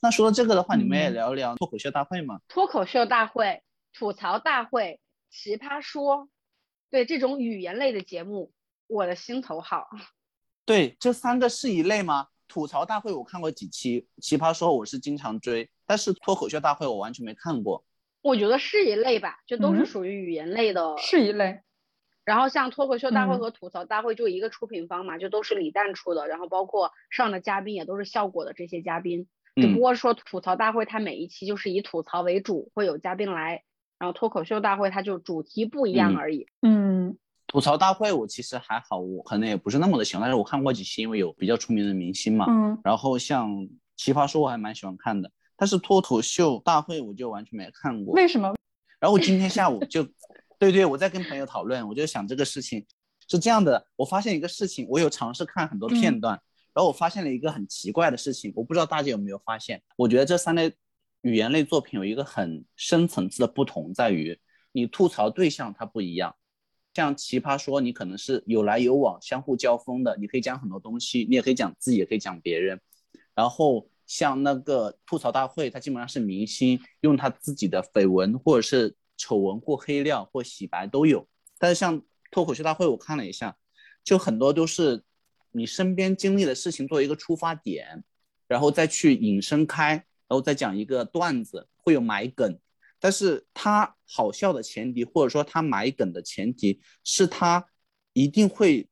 [0.00, 2.40] 那说到这个的话，你们也嗯聊一聊脱口秀大会嘛？
[2.48, 4.98] 脱口秀大会、吐槽大会、
[5.30, 6.28] 奇葩说，
[6.90, 8.52] 对这种语言类的节目，
[8.86, 9.88] 我的心头好。
[10.64, 12.28] 对，这三个是一类吗？
[12.48, 17.84] 吐槽大会我看过几期，奇葩说我是经常追，但是脱口秀大会我完全没看过。
[18.22, 20.96] 我觉得是一类吧，就都是嗯属于语言类的。
[20.98, 21.60] 是一类。
[22.24, 33.62] 然后像脱口秀大会嗯和吐槽大会就一个出品方嘛，就都是李诞出的，然后包括上的嘉宾也都是效果的这些嘉宾，只不嗯，过说吐槽大会它每一期就是以吐槽为主，会有嘉宾来，
[33.98, 36.46] 然后脱口秀大会它就主题不一样嗯而已。
[36.62, 42.46] 嗯吐槽大会我其实还好，我可能也不是那么的喜欢，但是我看过几期，因为有比较出名的明星嘛。
[42.48, 43.50] 嗯然后像
[43.96, 48.14] 奇葩说我还蛮喜欢看的，但是脱口秀大会我就完全没看过。
[48.14, 48.54] 为什么？
[49.00, 50.06] 然后我今天下午就，
[50.60, 52.86] 对对，我在跟朋友讨论，我就想这个事情
[53.28, 56.40] 是这样的，我发现一个事情，我有尝试看很多片嗯段，
[56.72, 59.82] 然后我发现了一个很奇怪的事情，我不知道大家有没有发现？
[59.96, 60.72] 我觉得这三类
[61.22, 64.38] 语言类作品有一个很深层次的不同，在于
[64.72, 66.34] 你吐槽对象它不一样。
[66.94, 72.80] 像奇葩说，你可能是有来有往、相互交锋的，你可以讲很多东西，你也可以讲自己，也可以讲别人。
[73.34, 81.28] 然后像那个吐槽大会，它基本上是明星用他自己的绯闻或者是丑闻或黑料或洗白都有。
[81.58, 83.56] 但是像脱口秀大会，我看了一下，
[84.02, 85.04] 就很多都是
[85.52, 88.04] 你身边经历的事情作为一个出发点，
[88.46, 92.58] 然后再去引申开，然后再讲一个段子，会有埋梗。
[92.98, 97.66] 但是他好笑的前提，或者说他埋梗的前提是他
[98.12, 98.88] 一定会，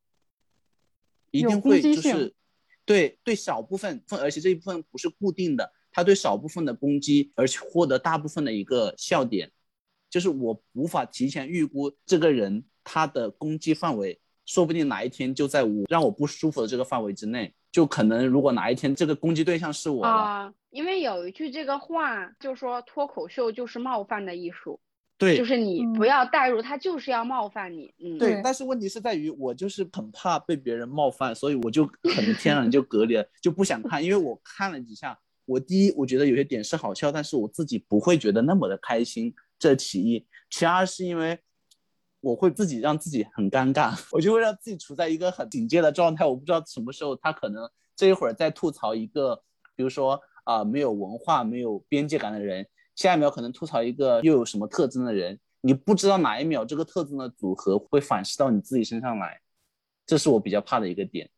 [1.31, 2.35] 一定会就是
[2.87, 9.53] 对对少部分分，而且这一部分不是固定的，他对少部分的攻击，而且获得大部分的一个笑点，
[10.09, 24.81] 就是我无法提前预估这个人他的攻击范围，说不定哪一天就在我让我不舒服的这个范围之内，就可能如果哪一天这个攻击对象是我了，啊、因为有一句这个话，就说脱口秀就是冒犯的艺术，
[25.19, 27.93] 对，就是你不嗯要带入，他就是要冒犯你。
[27.99, 34.03] 嗯，对对，但是问题是在于我就是很怕被别人冒犯，所以我就很天然就隔离了，就不想看。
[34.03, 40.27] 因为我看了几下，我第一我觉得有些点是好笑，但是我自己不会觉得那么的开心，这其一。
[40.49, 41.39] 其二是因为
[42.21, 46.25] 我会自己让自己很尴尬，我就会让自己处在一个很警戒的状态。
[46.25, 49.43] 我不知道什么时候他可能这一会儿在吐槽一个，
[49.77, 59.41] 比如说啊、没有文化、没有边界感的人，下一秒可能吐槽一个又有什么特征的人，你不知道哪一秒这个特征的组合会反噬到你自己身上来，
[60.07, 61.29] 这是我比较怕的一个点。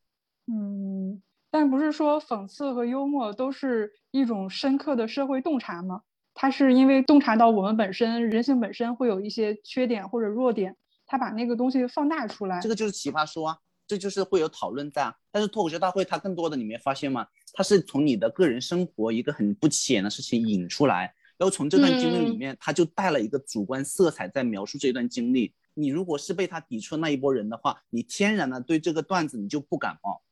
[0.46, 6.02] 嗯，但不是说讽刺和幽默都是一种深刻的社会洞察吗？
[6.42, 10.74] 它是因为洞察到我们本身人性本身会有一些缺点或者弱点，
[11.04, 12.66] 他把那个东西放大出来这。
[12.66, 15.14] 个就是奇葩说啊，这就是会有讨论在啊。
[15.30, 17.26] 但是脱口秀大会它更多的你没发现吗？
[17.52, 25.52] 它是从你的个人生活一个很不起眼的事情引出来，然后从这段经历里嗯面，它就带了一个主观色彩在描述这段经历。
[25.74, 30.22] 你如果是被他抵触的那一波人的话，你天然的对这个段子你就不感冒。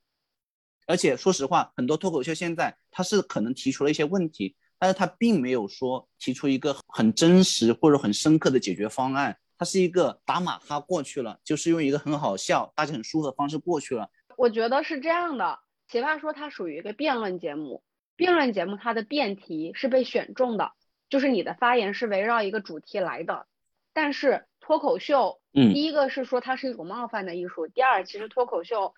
[0.87, 14.11] 而且说实话，很多脱口秀现在他是可能提出了一些问题，但是他并没有说提出一个很真实或者很深刻的解决方案，他是一个打马哈过去了，就是用一个很好笑、大家很舒服的方式过去了。
[14.37, 15.59] 我觉得是这样的，
[15.89, 17.83] 奇葩说它属于一个辩论节目，
[18.15, 20.73] 辩论节目它的辩题是被选中的，
[21.09, 23.47] 就是你的发言是围绕一个主题来的，
[23.93, 25.75] 但是脱口秀，嗯。
[25.75, 28.95] 第一个是说它是一种冒犯的艺术，第二，其实脱口秀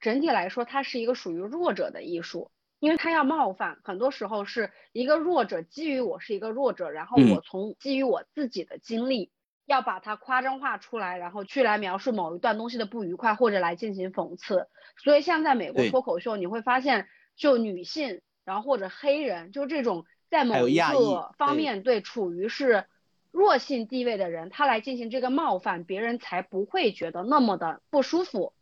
[0.00, 2.50] 整体来说它是一个属于弱者的艺术，
[2.82, 9.30] 因为他要冒犯，很多时候是一个弱者基于我是一个弱者，然后嗯我从基于我自己的经历。
[9.64, 14.66] 要把它夸张化出来，然后去来描述某一段东西的不愉快，或者来进行讽刺。
[14.96, 17.06] 所以像在美国脱口秀，你会发现，
[17.36, 22.86] 就女性，然后或者黑人，就这种在某一个方面对处于是
[23.30, 28.52] 弱性地位的人，他来进行这个冒犯，别人才不会觉得那么的不舒服。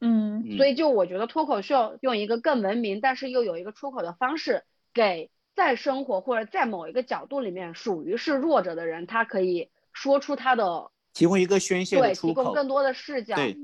[0.00, 12.28] 嗯嗯所以就我觉得脱口秀用一个更文明，但是又有一个出口的方式，给在生活或者在某一个角度里面属于是弱者的人，他可以说出他的提供一个宣泄的对，出口。
[12.28, 13.34] 提供更多的视角。
[13.34, 13.56] 对，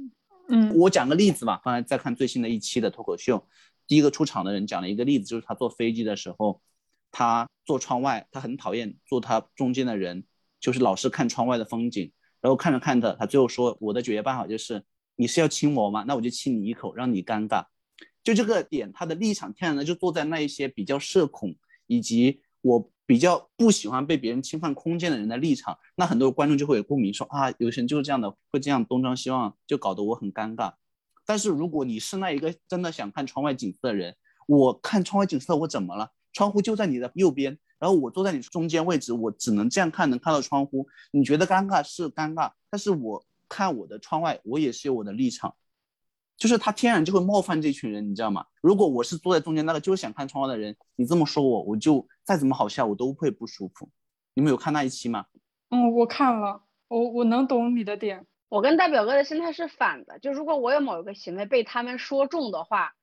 [0.48, 1.60] 嗯我讲个例子吧。
[1.64, 3.46] 刚才在看最新的一期的脱口秀，
[3.86, 6.60] 第一个出场的人讲了一个例子，就是他坐飞机的时候，
[7.12, 10.24] 他坐窗外，他很讨厌坐他中间的人，
[10.58, 12.10] 就是老是看窗外的风景，
[12.40, 14.82] 然后看着看着，他最后说：“我的解决办法就是，
[15.16, 16.04] 你是要亲我吗？
[16.06, 17.64] 那我就亲你一口，让你尴尬。”
[18.24, 21.54] 就这个点，他的立场天然的就坐在那一些比较社恐
[21.86, 30.72] 以及我比较不喜欢被别人侵犯空间的人的立场，那很多观众就会有共鸣，说啊，有些人就是这样的，会这样东张西望，就搞得我很尴尬。
[31.26, 36.10] 但是如果你是那一个真的想看窗外景色的人，我看窗外景色，我怎么了？
[36.32, 40.86] 窗户就在你的右边，然后我坐在你中间位置，我只能这样看，能看到窗户。
[41.12, 45.54] 你觉得尴尬是尴尬，但是我看我的窗外，我也是有我的立场。
[46.36, 48.44] 就是他天然就会冒犯这群人，你知道吗？
[48.60, 53.88] 如果我是坐在中间那个就是想看窗外的人，你这么说我，我就再怎么好笑，我都会不舒服。
[54.34, 55.26] 你们有看那一期吗？
[55.70, 58.26] 嗯，我看了，我我能懂你的点。
[58.48, 62.94] 我跟大表哥的心态是反的，就如果我有某一个行为被他们说中的话，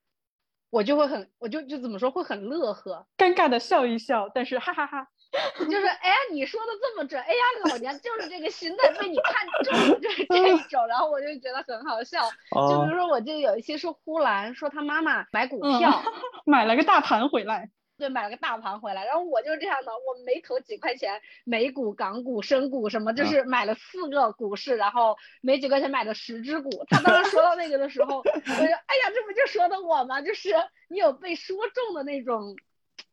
[0.70, 5.10] 我就会很，我就就怎么说会很乐呵，尴尬的笑一笑，但是哈哈哈
[5.70, 12.30] 就是哎呀你说的这么准，哎呀老娘就是这个心态被你看中了， 就是这种，然后我就觉得很好笑。
[12.70, 16.04] 就比如说我记得有一期是呼兰说他妈妈买股嗯票，
[16.46, 26.86] 买了个大盘回来，对，买了个大盘回来，然后我就是这样的，我没投几块钱，美股、港股、深股什么，就啊是买了四个股市，然后没几块钱买了十只股。
[26.90, 30.22] 他当时说到那个的时候，我就哎呀，这不就说的我吗？
[30.22, 30.50] 就是
[30.90, 32.56] 你有被说中的那种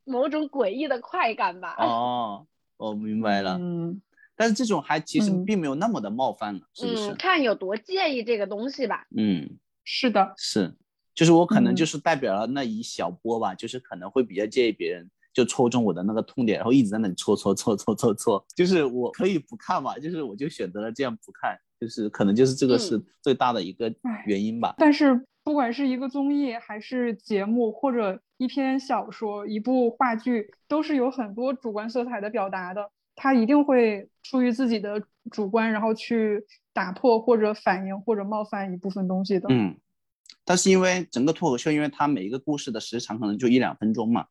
[0.09, 1.77] 某种诡异的快感吧？
[1.79, 2.47] 哦，
[2.77, 3.59] 我明白了。
[3.61, 4.01] 嗯
[4.41, 7.17] 但是这种还其实嗯并没有那么的冒犯了，是不是嗯，？
[7.17, 9.05] 看有多介意这个东西吧。
[9.17, 10.73] 嗯，是的，是，
[11.13, 23.93] 就是我可能嗯就是代表了那一小波吧，就是可能会比较介意别人就戳中我的那个痛点，然后一直在那里戳戳戳戳戳戳，就是我可以不看嘛，就是我就选择了这样不看，就是可能就是这个是最大的一个
[24.25, 24.77] 原因吧。
[24.79, 32.91] 但是不管是一个综艺，还是节目，或者一篇小说、一部话剧，都是有很多主观色彩的表达的。
[33.17, 36.45] 他一定会出于自己的主观，然后去
[36.75, 39.49] 打破或者反映或者冒犯一部分东西的。
[39.49, 39.75] 嗯，
[40.45, 44.27] 但是因为整个脱口秀，因为它每一个故事的时长可能就一两分钟嘛，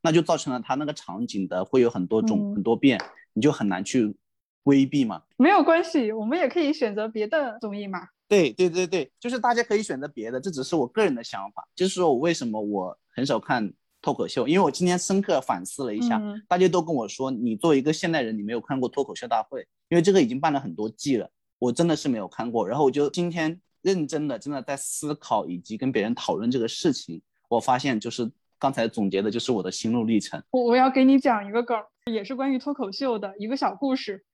[0.00, 2.98] 那就造成了它那个场景的会有很多种、嗯很多变，
[3.34, 4.16] 你就很难去
[4.62, 5.24] 规避嘛。
[5.36, 8.08] 没有关系，我们也可以选择别的综艺嘛。
[8.32, 11.68] 对对对对，就是大家可以选择别的，这只是我个人的想法。
[11.74, 13.70] 就是说我为什么我很少看
[14.00, 19.60] 脱口秀，因为我今天深刻反思了一下，嗯大家都跟我说，你作为一个现代人，你没有看过脱口秀大会，
[19.90, 21.28] 因为这个已经办了很多季了，
[21.58, 22.66] 我真的是没有看过。
[22.66, 27.20] 然后我就今天认真的真的在思考以及跟别人讨论这个事情，
[27.50, 30.42] 我发现就是刚才总结的就是我的心路历程。
[30.52, 31.78] 我我要给你讲一个梗，
[32.10, 34.24] 也是关于脱口秀的一个小故事。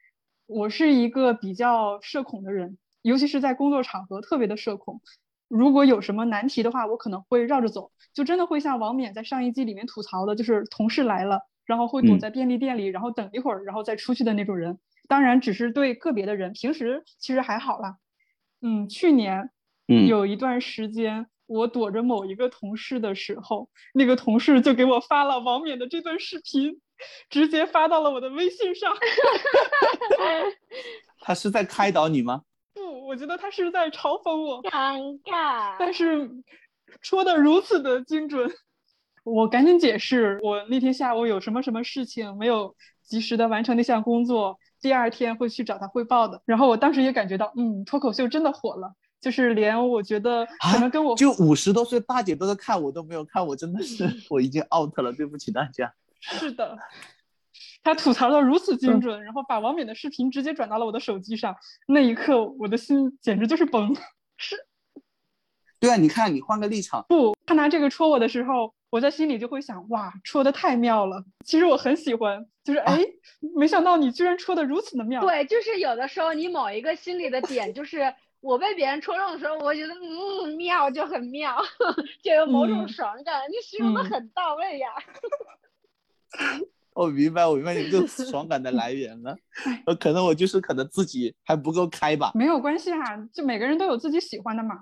[0.46, 2.78] 我是一个比较社恐的人，
[3.08, 5.00] 尤其是在工作场合特别的社恐。
[5.48, 14.78] 如果有什么难题的话，我可能会绕着走，就真的会像王冕在上一季里面吐槽的，就是同事来了，然后会躲嗯在便利店里，然后等一会儿，然后再出去的那种人。
[15.08, 17.96] 当然，只是对个别的人，平时其实还好啦。
[18.60, 19.48] 嗯，去年
[19.88, 26.82] 嗯，有一段时间，我躲着某一个同事的时候，那个同事就给我发了王冕的这段视频，
[27.30, 28.94] 直接发到了我的微信上。
[31.20, 32.42] 他是在开导你吗？
[32.78, 35.76] 不，我觉得他是在嘲讽我，尴尬。
[35.78, 36.30] 但是
[37.02, 38.50] 说的如此的精准，
[39.24, 46.40] 我赶紧解释，我那天下午有什么什么事情没有及时的完成那项工作，第二天会去找他汇报的。
[46.44, 55.92] 然后我当时也感觉到，嗯，脱口秀真的火了，就是连我觉得可能跟我就五十多岁大姐都在看，我都没有看，我真的是 我已经 out 了，对不起大家。
[56.20, 56.76] 是的，
[57.82, 61.56] 他吐槽的如此精准，然后把王冕的视频直接转到了我的手机上，
[61.86, 63.94] 那一刻我的心简直就是崩。
[64.36, 64.56] 是
[65.80, 71.24] 对啊，你看你换个立场，不，他拿这个戳我的时候，我在心里就会想，哇，戳的太妙了。
[71.44, 72.98] 其实我很喜欢，就是哎，
[73.56, 75.20] 没想到你居然戳的如此的妙。
[75.20, 81.56] 对，就是有的时候你某一个心里的点，就是我被别人戳中的时候，我觉得嗯妙就很妙，
[82.22, 83.42] 就有某种爽感。
[83.48, 84.88] 你形容的很到位呀。
[86.98, 89.36] 我明白，我明白你这个爽感的来源了。
[89.86, 92.32] 呃，可能我就是可能自己还不够开吧。
[92.34, 94.80] 没有关系啊，就每个人都有自己喜欢的嘛。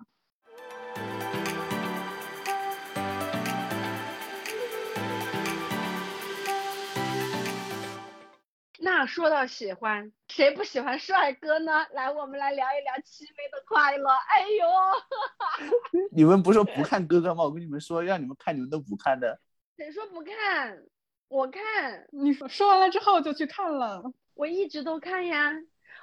[8.79, 11.85] 那说到喜欢，谁不喜欢帅哥呢？
[11.93, 14.09] 来，我们来聊一聊戚薇的快乐。
[14.09, 15.69] 哎呦，
[16.17, 17.45] 你们不是说不看哥哥吗？
[17.45, 19.39] 我跟你们说，让你们看，你们都不看的。
[19.77, 20.83] 谁说不看？
[21.29, 22.07] 我看。
[22.13, 24.03] 你说说完了之后就去看了。
[24.35, 25.53] 我一直都看呀。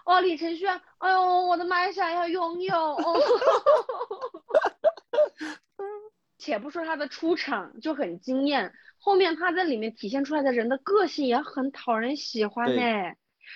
[0.05, 2.75] 哦，李承铉，哎呦，我的妈呀，想要拥有。
[2.75, 3.19] 哦
[6.37, 12.81] 且不说他的出场就很惊艳，后面他在里面体现出来的人的个性也很讨人喜欢呢。
[12.81, 13.15] 然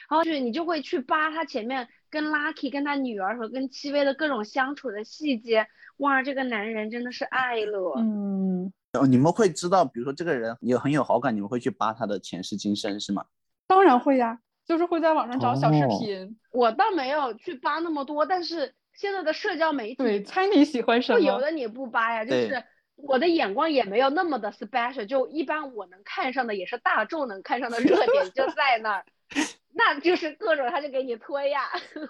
[0.09, 7.95] 后就你就会去扒他前面跟 Lucky 跟他女儿和跟戚薇的各种相处的细节，哇，这个男人真的是爱了。
[7.97, 8.71] 嗯，
[9.07, 13.25] 你们会知道，比如说这个人有很有好感，你们会去扒他的前世今生是吗？
[13.67, 16.37] 当然会呀，就是会在网上找小视频。
[16.51, 21.19] 我倒没有去扒那么多，但是现在的社交媒体，对，猜你喜欢什么？
[21.19, 22.63] 有的你不扒呀，就是。
[22.99, 29.05] 我的眼光也没有那么的 special，就一般我能看上的也是大众能看上的热点就在那儿，
[29.75, 31.61] 那就是各种他就给你推呀。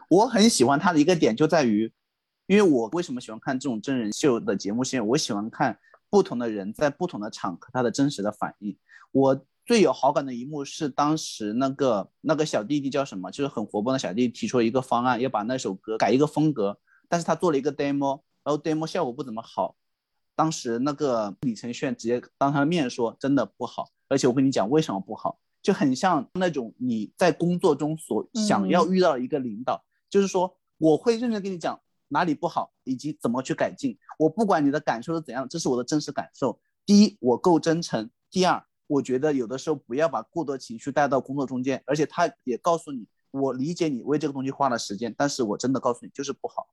[0.10, 1.92] 我很喜欢他的一个点就在于，
[2.46, 5.78] 因为我为什么喜欢看这种真人秀的节目，是因为我喜欢看
[6.10, 8.78] 不同的人在不同的场合他的真实的反应。
[9.12, 16.80] 我最有好感的一幕是当时那个那个小弟弟叫什么，就是很活泼的小弟弟提出了一个方案，要把那首歌改一个风格，
[17.10, 19.76] 但是他做了一个 demo，然后 demo 效果不怎么好。
[20.36, 31.78] 当时那个李承铉直接当他的面说，真的不好，而且我跟你讲为什么不好，就很像那种你在工作中所想要遇到的一个领导，就是说我会认真跟你讲
[32.10, 33.98] 哪里不好，以及怎么去改进。
[34.18, 36.60] 我不管你的感受是怎样，这是我的真实感受。
[36.86, 41.82] 第一，我够真诚；第二，我觉得有的时候不要把过多情绪带到工作中间。
[41.86, 46.68] 而且他也告诉你，我理解你为这个东西花了时间，但是我真的告诉你就是不好。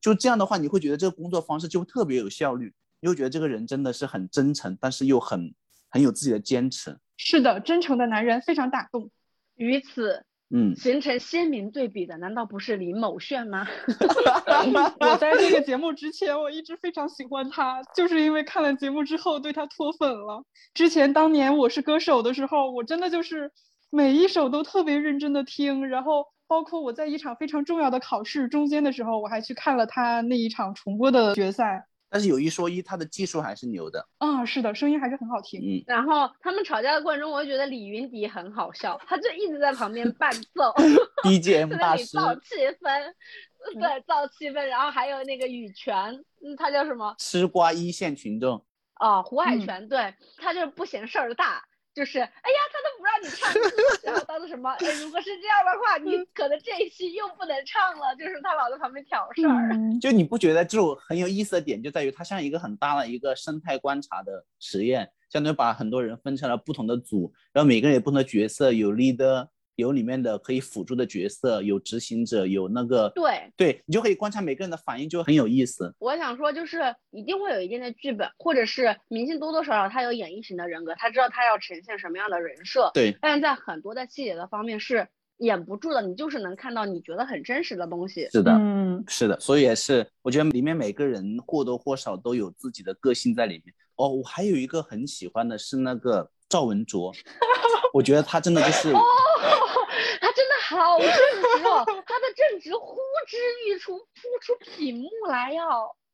[0.00, 2.74] 就这样的话，你会觉得这个工作方式就特别有效率。
[3.00, 5.54] 又觉得这个人真的是很真诚，但是又很
[5.88, 6.98] 很有自己的坚持。
[7.16, 9.10] 是的，真诚的男人非常打动。
[9.54, 13.68] 与此，嗯，形成鲜明对比的，难道不是林某炫吗？
[14.98, 20.42] 我在这个节目之前，我一直非常喜欢他，就是因为看了节目之后对他脱粉了。
[20.74, 23.52] 之前当年我是歌手的时候，我真的就是
[23.90, 31.86] 每一首都特别认真的听，然后包括我在一场非常重要的考试中间的时候，我还去看了他那一场重播的决赛。
[32.10, 34.04] 但是有一说一，他的技术还是牛的。
[34.18, 35.60] 啊，是的，声音还是很好听。
[35.60, 40.74] 嗯，然后他们吵架的过程中，我就觉得李云迪很好笑，他就一直在旁边伴奏，
[41.22, 43.14] BGM 大师，造气氛，
[43.78, 44.62] 对，造气氛。
[44.66, 45.96] 然后还有那个羽泉，
[46.44, 47.14] 嗯，他叫什么？
[47.18, 48.64] 吃瓜一线群众。
[48.98, 51.62] 哦，胡海泉，对他就是不嫌事儿大。
[51.92, 53.60] 就是，哎呀，他都不让你唱歌，
[54.04, 54.70] 然后当时什么？
[54.70, 58.14] 哎，如果是这样的话，你可能这一期又不能唱了。
[58.16, 59.70] 就是他老在旁边挑事儿。
[60.00, 69.48] 就你不觉得这种很有意思的点就在于，它像一个很大的一个生态观察的实验，相当于把很多人分成了不同的组，然后每个人有不同的角色，有 leader。
[69.80, 75.92] 有里面的可以辅助的角色，有执行者，有那个对对，你就可以观察每个人的反应，就很有意思。
[75.98, 82.90] 我想说，就是一定会有一定的剧本，或者是明星多多少少他有演绎型的人格，他知道他要呈现什么样的人设。
[82.94, 85.08] 对，但是在很多的细节的方面是
[85.38, 88.28] 掩不住的，你就是能看到你觉得很真实的东西。
[88.30, 93.74] 是的，嗯，是的，所以也是，我觉得里面每个人或多或少都有自己的个性在里面。
[93.96, 97.12] 哦，我还有一个很喜欢的是那个赵文卓，
[97.92, 98.92] 我觉得他真的就是。
[100.20, 103.36] 他真的好正直哦，他的正直呼之
[103.66, 105.62] 欲出，扑出屏幕来呀！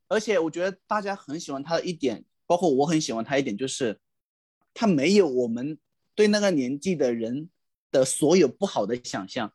[0.09, 3.99] 而且我觉得大家很喜欢他的一点，包括我很喜欢他一点，就是
[4.73, 5.79] 他没有我们
[6.15, 7.51] 对那个年纪的人
[7.91, 9.53] 的所有不好的想象。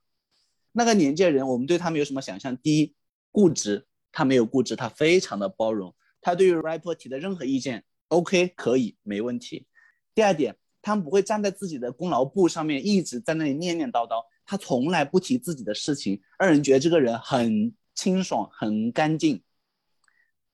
[0.74, 2.56] 那个年纪的人，我们对他们有什么想象？
[2.58, 2.96] 第一，
[3.32, 9.68] 固执，他没有固执，他非常的包容，他对于 rapper 提的任何意见，OK，可以，没问题。
[10.14, 14.24] 第二点，他们不会站在自己的功劳簿上面一直在那里念念叨叨。
[14.46, 19.42] 他从来不提自己的事情，让人觉得这个人很清爽、很干净。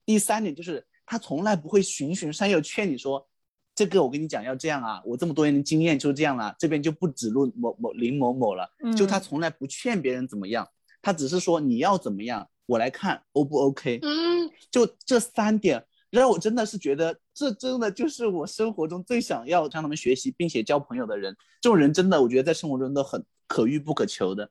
[0.04, 3.26] 第三点就是他从来不会循循善诱劝你说，
[3.74, 10.68] 这个我跟你讲要这样啊，我这么多年的经验就这样了，这边就不指路某某林某某了，就他嗯从来不劝别人怎么样，
[11.02, 15.84] 他只是说你要怎么样，我来看 O 不 OK，嗯，就这三点。
[16.10, 21.36] 让我真的是觉得，这真的就是我生活中最想要向他们学习并且交朋友的人。
[21.60, 24.50] 这种人真的，我觉得在生活中都很可遇不可求的。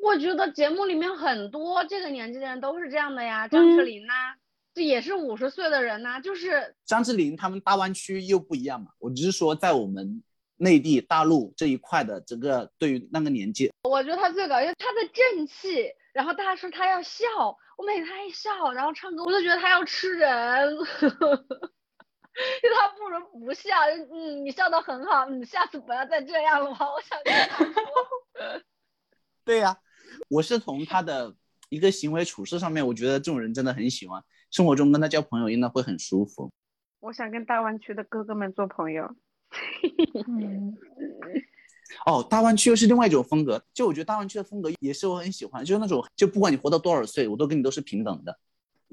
[0.00, 4.12] 我觉得节目里面很多这个年纪的人都是这样的呀，张智嗯霖呐、
[4.72, 10.22] 这也是五十岁的人呐、就是张智霖他们大湾区又不一样嘛，我只是说在我们
[10.56, 17.26] 内地大陆这一块的整个对于那个年纪，我觉得他最搞笑，他的正气，然后大家说他要笑，
[17.76, 20.76] 我每次他一笑，然后唱歌，我就觉得他要吃人，
[22.62, 23.70] 就他不如不笑，
[24.12, 26.78] 嗯，你笑的很好，你下次不要再这样了吗？
[26.80, 28.62] 我想跟他说，
[29.44, 29.78] 对呀、
[30.28, 31.34] 我是从他的
[31.68, 36.50] 一个行为处事上面，我觉得这种人真的很喜欢，生活中跟他交朋友应该会很舒服。
[37.00, 39.14] 我想跟大湾区的哥哥们做朋友。
[40.26, 40.76] 嗯，
[42.06, 48.36] 哦，大湾区又是另外一种风格，就我觉得大湾区的风格也是我很喜欢，就是那种就不管你活到多少岁，我都跟你都是平等的，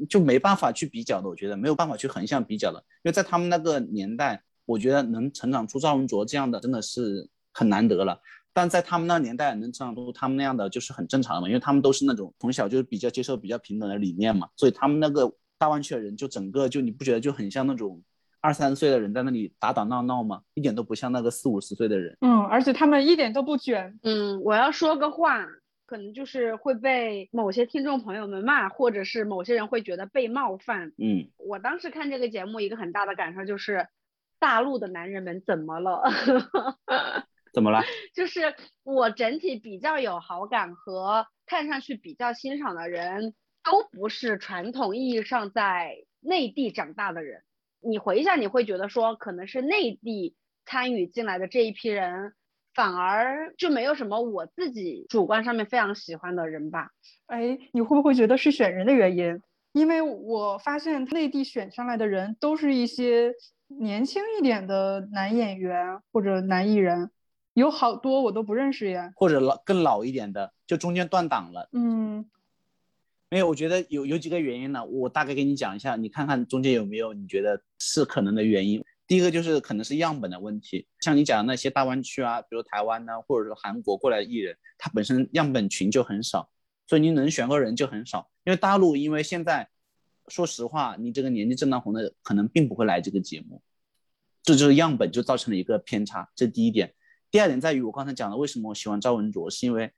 [0.10, 8.20] 就没办法去比较的，我觉得没有办法去横向比较的，因为在他们那个年代，我觉得能成长出赵文卓这样的真的是很难得了。
[8.54, 18.02] 但在他们那年代能成长出他们那样的就是很正常的嘛，因为他们都是那种从小就是比较接受比较平等的理念嘛，所以他们那个大湾区的人就整个就你不觉得就很像那种
[18.42, 20.42] 二三十岁的人在那里打打闹闹吗？
[20.56, 22.18] 一点都不像那个四五十岁的人。
[22.22, 23.98] 嗯，而且他们一点都不卷。
[24.02, 25.46] 嗯，我要说个话，
[25.92, 30.94] 可能就是会被某些听众朋友们骂，或者是某些人会觉得被冒犯。
[30.98, 33.90] 嗯，我当时看这个节目，一个很大的感受就是，
[34.40, 36.02] 大陆的男人们怎么了？
[37.54, 37.84] 怎么了？
[38.16, 47.44] 就是我整体比较有好感和看上去比较欣赏的人，都不是传统意义上在内地长大的人。
[47.82, 52.34] 你回想，你会觉得说，可能是内地参与进来的这一批人，
[52.74, 56.90] 反而就没有什么我自己主观上面非常喜欢的人吧。
[57.28, 59.42] 哎，你会不会觉得是选人的原因？
[59.74, 63.34] 因为我发现内地选上来的人都是一些
[63.68, 67.10] 年轻一点的男演员或者男艺人，
[67.54, 69.12] 有好多我都不认识呀。
[69.16, 71.70] 或者老更老一点的，就中间断档了。
[71.72, 72.26] 嗯
[73.30, 78.84] 没有，我觉得有有几个原因呢，我大概给你讲一下，你看看中间有没有你觉得是可能的原因。
[79.12, 86.50] 第一个就是可能是样本的问题，像你讲的那些大湾区啊，比如台湾呢、或者说韩国过来的艺人，他本身样本群就很少，
[86.88, 88.32] 所以你能选个人就很少。
[88.46, 89.68] 因为大陆，因为现在
[90.30, 93.62] 说实话，你这个年纪正当红的可能并不会来这个节目，
[94.44, 96.94] 这就是样本就造成了一个偏差，这第一点。
[97.30, 99.92] 第二点在于我刚才讲的，为什么我喜欢赵文卓，是因为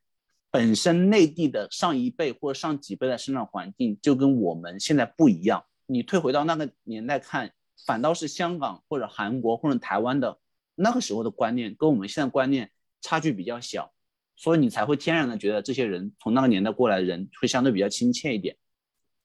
[0.50, 5.64] 本身内地的上一辈或者上几辈的生长环境就跟我们现在不一样。
[5.86, 7.52] 你退回到那个年代看，
[7.86, 10.40] 反倒是香港或者韩国或者台湾的
[10.76, 12.72] 那个时候的观念跟我们现在观念
[13.02, 13.94] 差距比较小，
[14.36, 18.58] 所以你才会天然的觉得这些人从那个年代过来的人会相对比较亲切一点，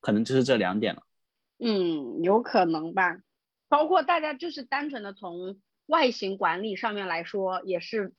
[0.01, 1.03] 可能就是这两点了。
[1.59, 3.19] 嗯，有可能吧。
[3.69, 8.15] 包括大家就是单纯的从外形管理上面来说，也是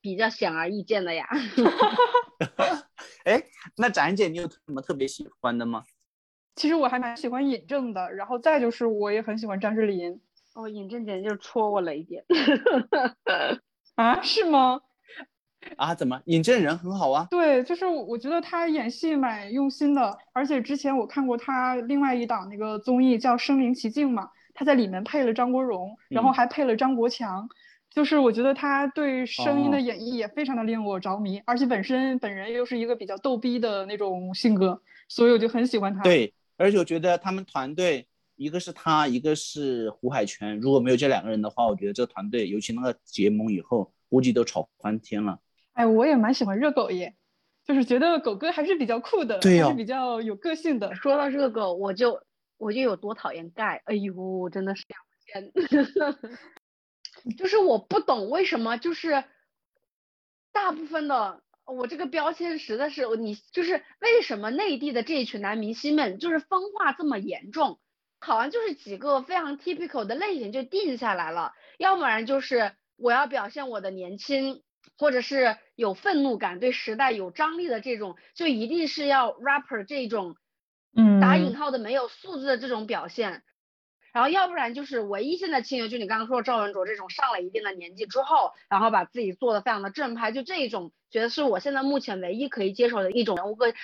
[0.00, 1.28] 比较显而易见的呀。
[3.24, 3.44] 哎，
[3.76, 5.84] 那展姐，你有什么特别喜欢的吗？
[6.56, 10.20] 其实我还蛮喜欢尹正的，然后再就是我也很喜欢张智霖
[10.54, 12.24] 哦，尹正简直就是戳我了一点。
[13.96, 14.80] 啊，是吗？
[15.76, 17.26] 啊，怎么尹正人很好啊？
[17.30, 27.46] 对，就是我我觉得他演戏蛮用心的，而且之前我看过他另外一档那个综艺叫《声临其境》嘛，他在里面配了张国荣，然后嗯还配了张国强，
[27.90, 36.02] 就是我觉得他对声音的哦演绎也非常的令我着迷，而且本身本人又是一个比较逗逼的那种性格，所以我就很喜欢他。
[36.02, 38.06] 对，而且我觉得他们团队，
[38.36, 45.40] 一个是他，一个是胡海泉，如果没有这两个人的话，我觉得这个团队，尤其那个结盟以后，估计都吵翻天了。
[45.72, 47.16] 哎，我也蛮喜欢热狗耶，
[47.64, 50.94] 就是觉得狗哥还是比较酷的，对哦还是比较有个性的。
[50.94, 52.22] 说到热狗，我就
[52.58, 54.84] 我就有多讨厌盖，哎呦，真的是
[55.24, 55.50] 天，
[57.38, 59.24] 就是我不懂为什么就是
[60.52, 67.78] 大部分的我这个标签实在是你就是为什么内地的这一群男明星们就是分化这么严重，
[68.20, 74.62] 好像就是几个非常 typical 的类型就定下来了，要不然就是我要表现我的年轻。
[74.96, 80.36] 或者是有愤怒感、对时代有张力的这种，就一定是要 rapper 这种
[80.94, 83.42] 嗯，打引号的没有素质的这种表现，
[84.12, 93.74] 然后要不然就是唯一现在亲友，就你刚刚说赵文卓这种上了一定的年纪之后，然后把自己做的非常的正派，就这一种，觉得是我现在目前唯一可以接受的一种人物个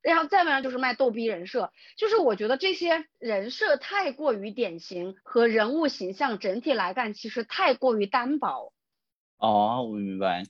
[0.00, 8.72] 然后再不然就是卖逗逼人设，就是我觉得这些人设太过于典型和人物形象整体来看，其实太过于单薄。
[9.38, 10.44] 哦，我明白，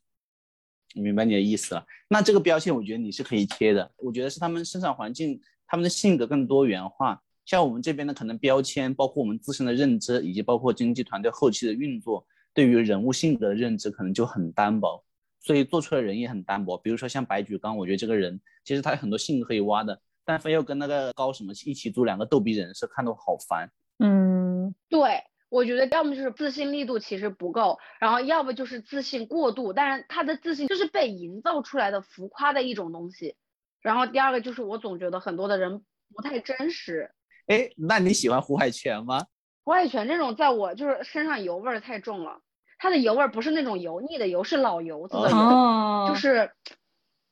[0.95, 1.87] 我明白你的意思了。
[2.09, 3.91] 那这个标签，我觉得你是可以贴的。
[3.97, 7.23] 我觉得是他们生长环境，他们的性格更多元化。
[7.47, 15.03] 像我们这边的可能标签，包括我们自身的认知，以及包括经纪团队后期的运作，对于人物性格的认知可能就很单薄，
[15.41, 16.77] 所以做出来人也很单薄。
[16.79, 23.71] 比如说像白举纲，我觉得这个人其实他有很多性格可以挖的，但非要跟那个高什么一起组两个逗逼人设，看得我好烦。
[23.99, 33.37] 嗯，对，我觉得要么就是自信力度其实不够，然后要不就是自信过度，但是他的自信就是被营造出来的浮夸的一种东西。
[33.81, 35.85] 然后第二个就是我总觉得很多的人
[36.15, 37.11] 不太真实。
[37.47, 39.25] 哎，那你喜欢胡海泉吗？
[39.65, 42.41] 胡海泉这种在我就是身上油味儿太重了，
[42.79, 46.51] 他的油味儿不是那种油腻的油，是老油子的油，哦，就是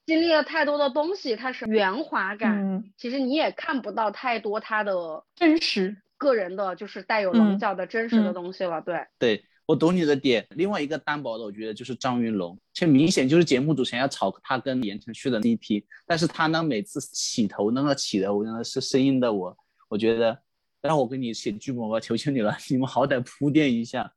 [0.05, 2.59] 经历了太多的东西，它是圆滑感。
[2.61, 5.97] 嗯其实你也看不到太多它的真实。
[6.19, 8.81] 个人的，就是带有棱嗯角的真实的嗯东西了。
[8.81, 10.47] 对，对我懂你的点。
[10.53, 19.55] 另外一个单薄的，我觉得就是张云龙，这明显就是节目组想要炒他跟言承旭的 CP，但是他呢每次起头那个起头真的是声音的我，
[19.91, 20.39] 我觉得
[20.81, 24.11] 让我给你写剧本吧，求求你了，你们好歹铺垫一下。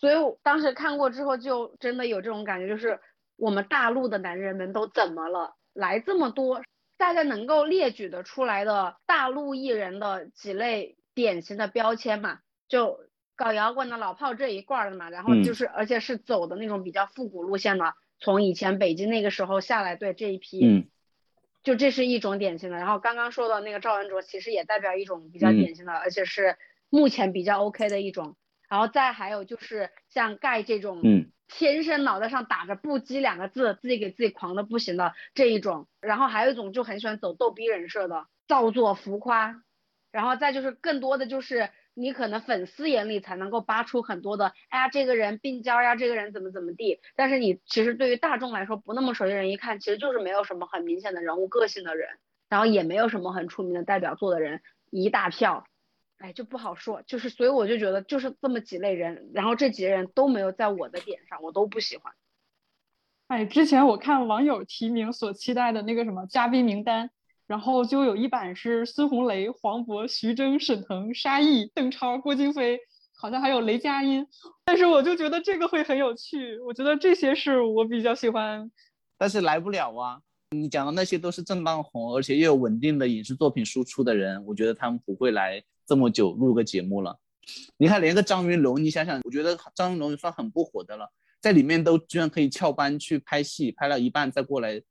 [0.00, 3.00] 所以我当时看过之后，就真的有这种感觉，就是
[3.36, 5.56] 我们大陆的男人们都怎么了？
[5.72, 6.62] 来这么多，
[6.96, 12.38] 大家能够列举的出来的大陆艺人的几类典型的标签嘛，
[12.68, 13.00] 就
[13.34, 20.88] 搞摇滚的老炮这一挂儿的嘛，然后嗯就是、而且是走的那种比较复古路线的，从以前北京那个时候下来，对这一批，嗯
[21.64, 22.76] 就这是一种典型的。
[22.76, 26.56] 然后刚刚说的那个赵文卓，其实也代表一种比较嗯典型的，而且是
[26.88, 28.36] 目前比较 OK 的一种。
[28.68, 35.88] 然后再还有就是像盖这种，嗯天生脑袋上打着不羁两个字，自己给自己狂的不行的这一种。
[36.00, 39.62] 然后还有一种就很喜欢走逗逼人设的，造作浮夸。
[40.12, 47.00] 然后再就是更多的就是你可能粉丝眼里才能够扒出很多的，哎呀这个人病娇呀，这个人怎么怎么地。
[47.16, 52.08] 但是你其实对于大众来说不那么熟悉的人一看，其实就是没有什么很明显的人物个性的人，
[52.50, 54.60] 然后也没有什么很出名的代表作的人，
[54.90, 55.64] 一大票。
[56.18, 62.12] 哎，就不好说，就是所以我就觉得就是这么几类人，然后这几类人都没有在我的点上，我都不喜欢。
[63.28, 67.10] 哎，之前我看网友提名所期待的那个什么嘉宾名单，
[67.46, 72.80] 然后就有一版是孙红雷、黄渤、徐峥、沈腾、沙溢、邓超、郭京飞，
[73.16, 74.26] 好像还有雷佳音。
[74.64, 78.70] 但是我就觉得这个会很有趣，我觉得这些是我比较喜欢。
[79.16, 80.20] 但是来不了啊。
[80.50, 87.18] 你讲的那些都是正当红，而且又有稳定的影视作品输出的人，我觉得他们不会来这么久录个节目了。
[87.78, 91.10] 你看，连个张云龙，你想想，我觉得张云龙算很不火的了，
[91.40, 94.82] 在里面都居然可以翘班去拍戏，拍了一半再过来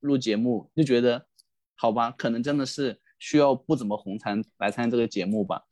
[0.00, 1.26] 录节目，就觉得
[1.76, 5.64] 好吧，可能真的是需要不怎么红才来参加这个节目吧。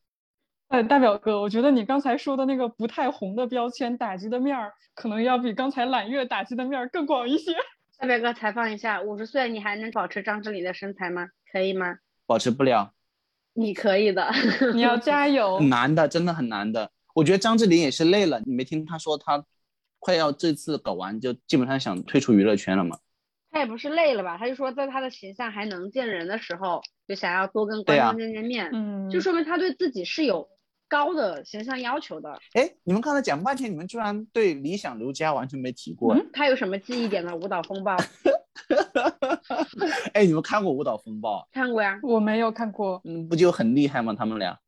[0.69, 7.55] 呃，大表哥，我觉得你刚才说的那个不太红的标签打击的面儿，可能要比刚才揽月打击的面儿更广一些。
[7.99, 11.29] 大表哥采访一下，五十岁你还能保持张智霖的身材吗？
[11.51, 11.97] 可以吗？
[12.27, 12.93] 保持不了，
[13.57, 14.31] 你可以的。
[14.75, 15.69] 你要加油很！
[15.69, 16.91] 难的，真的很难的。
[17.15, 19.45] 我觉得张智霖也是累了，你没听他说他
[19.99, 22.99] 快要这次搞完就基本上想退出娱乐圈了吗？
[23.51, 24.37] 他也不是累了吧？
[24.37, 30.47] 他就说在他的形象还能见人的时候，就想要多跟观众见见面，嗯，就说明他对自己是有
[30.89, 32.39] 高的形象要求的。
[32.53, 36.15] 哎，你们刚才讲半天，你们居然对理想刘佳完全没提过。
[36.15, 37.97] 嗯他有什么记忆点呢舞蹈风暴？
[40.15, 41.41] 哎，你们看过《舞蹈风暴》？
[41.53, 43.01] 看过呀，我没有看过。
[43.05, 44.15] 嗯，不就很厉害吗？
[44.15, 44.59] 他们俩。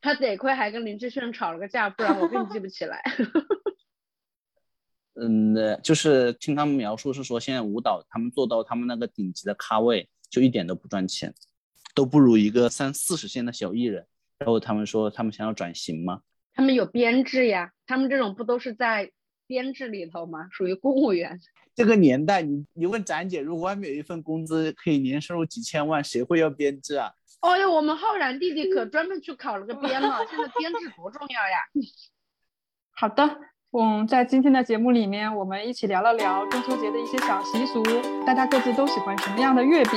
[0.00, 3.02] 他得亏还跟林志炫吵了个架，不然我更记不起来。
[5.14, 11.34] 嗯，呃就是听他们描述是说，现在舞蹈他们做到他们那个顶级的咖位，就一点都不赚钱，
[11.94, 14.06] 都不如一个三四十线的小艺人。
[14.38, 16.22] 然后他们说他们想要转型吗？
[16.54, 19.12] 他们有编制呀，他们这种不都是在
[19.50, 20.46] 编制里头吗？
[20.52, 21.40] 属于公务员。
[21.74, 27.10] 这个年代，你你问展姐，如果外面有一份工资可以年收入几千万，谁会要编制啊？
[27.40, 31.58] 哦哟，我们浩然弟弟可专门去考了个编了，现在编制多重要呀！
[32.94, 33.38] 好的，
[33.72, 37.82] 嗯，在今天的节目里面，我们一起聊了聊中秋节的一些小习俗，
[38.24, 39.92] 大家各自都喜欢什么样的月饼，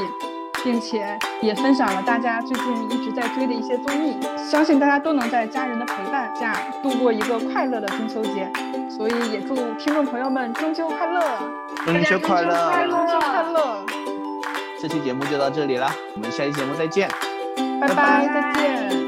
[0.64, 4.16] 并且也分享了大家最近一直在追的一些综艺。
[4.50, 8.50] 相信大家都能在家人的陪伴下度过一个快乐的中秋节，
[8.90, 11.22] 所以也祝听众朋友们中秋快乐，
[11.86, 12.70] 中秋快乐！
[12.70, 13.86] 快乐中秋快乐，
[14.82, 17.10] 这期节目就到这里了，我们下期节目再见。
[17.82, 19.03] 拜拜，再见。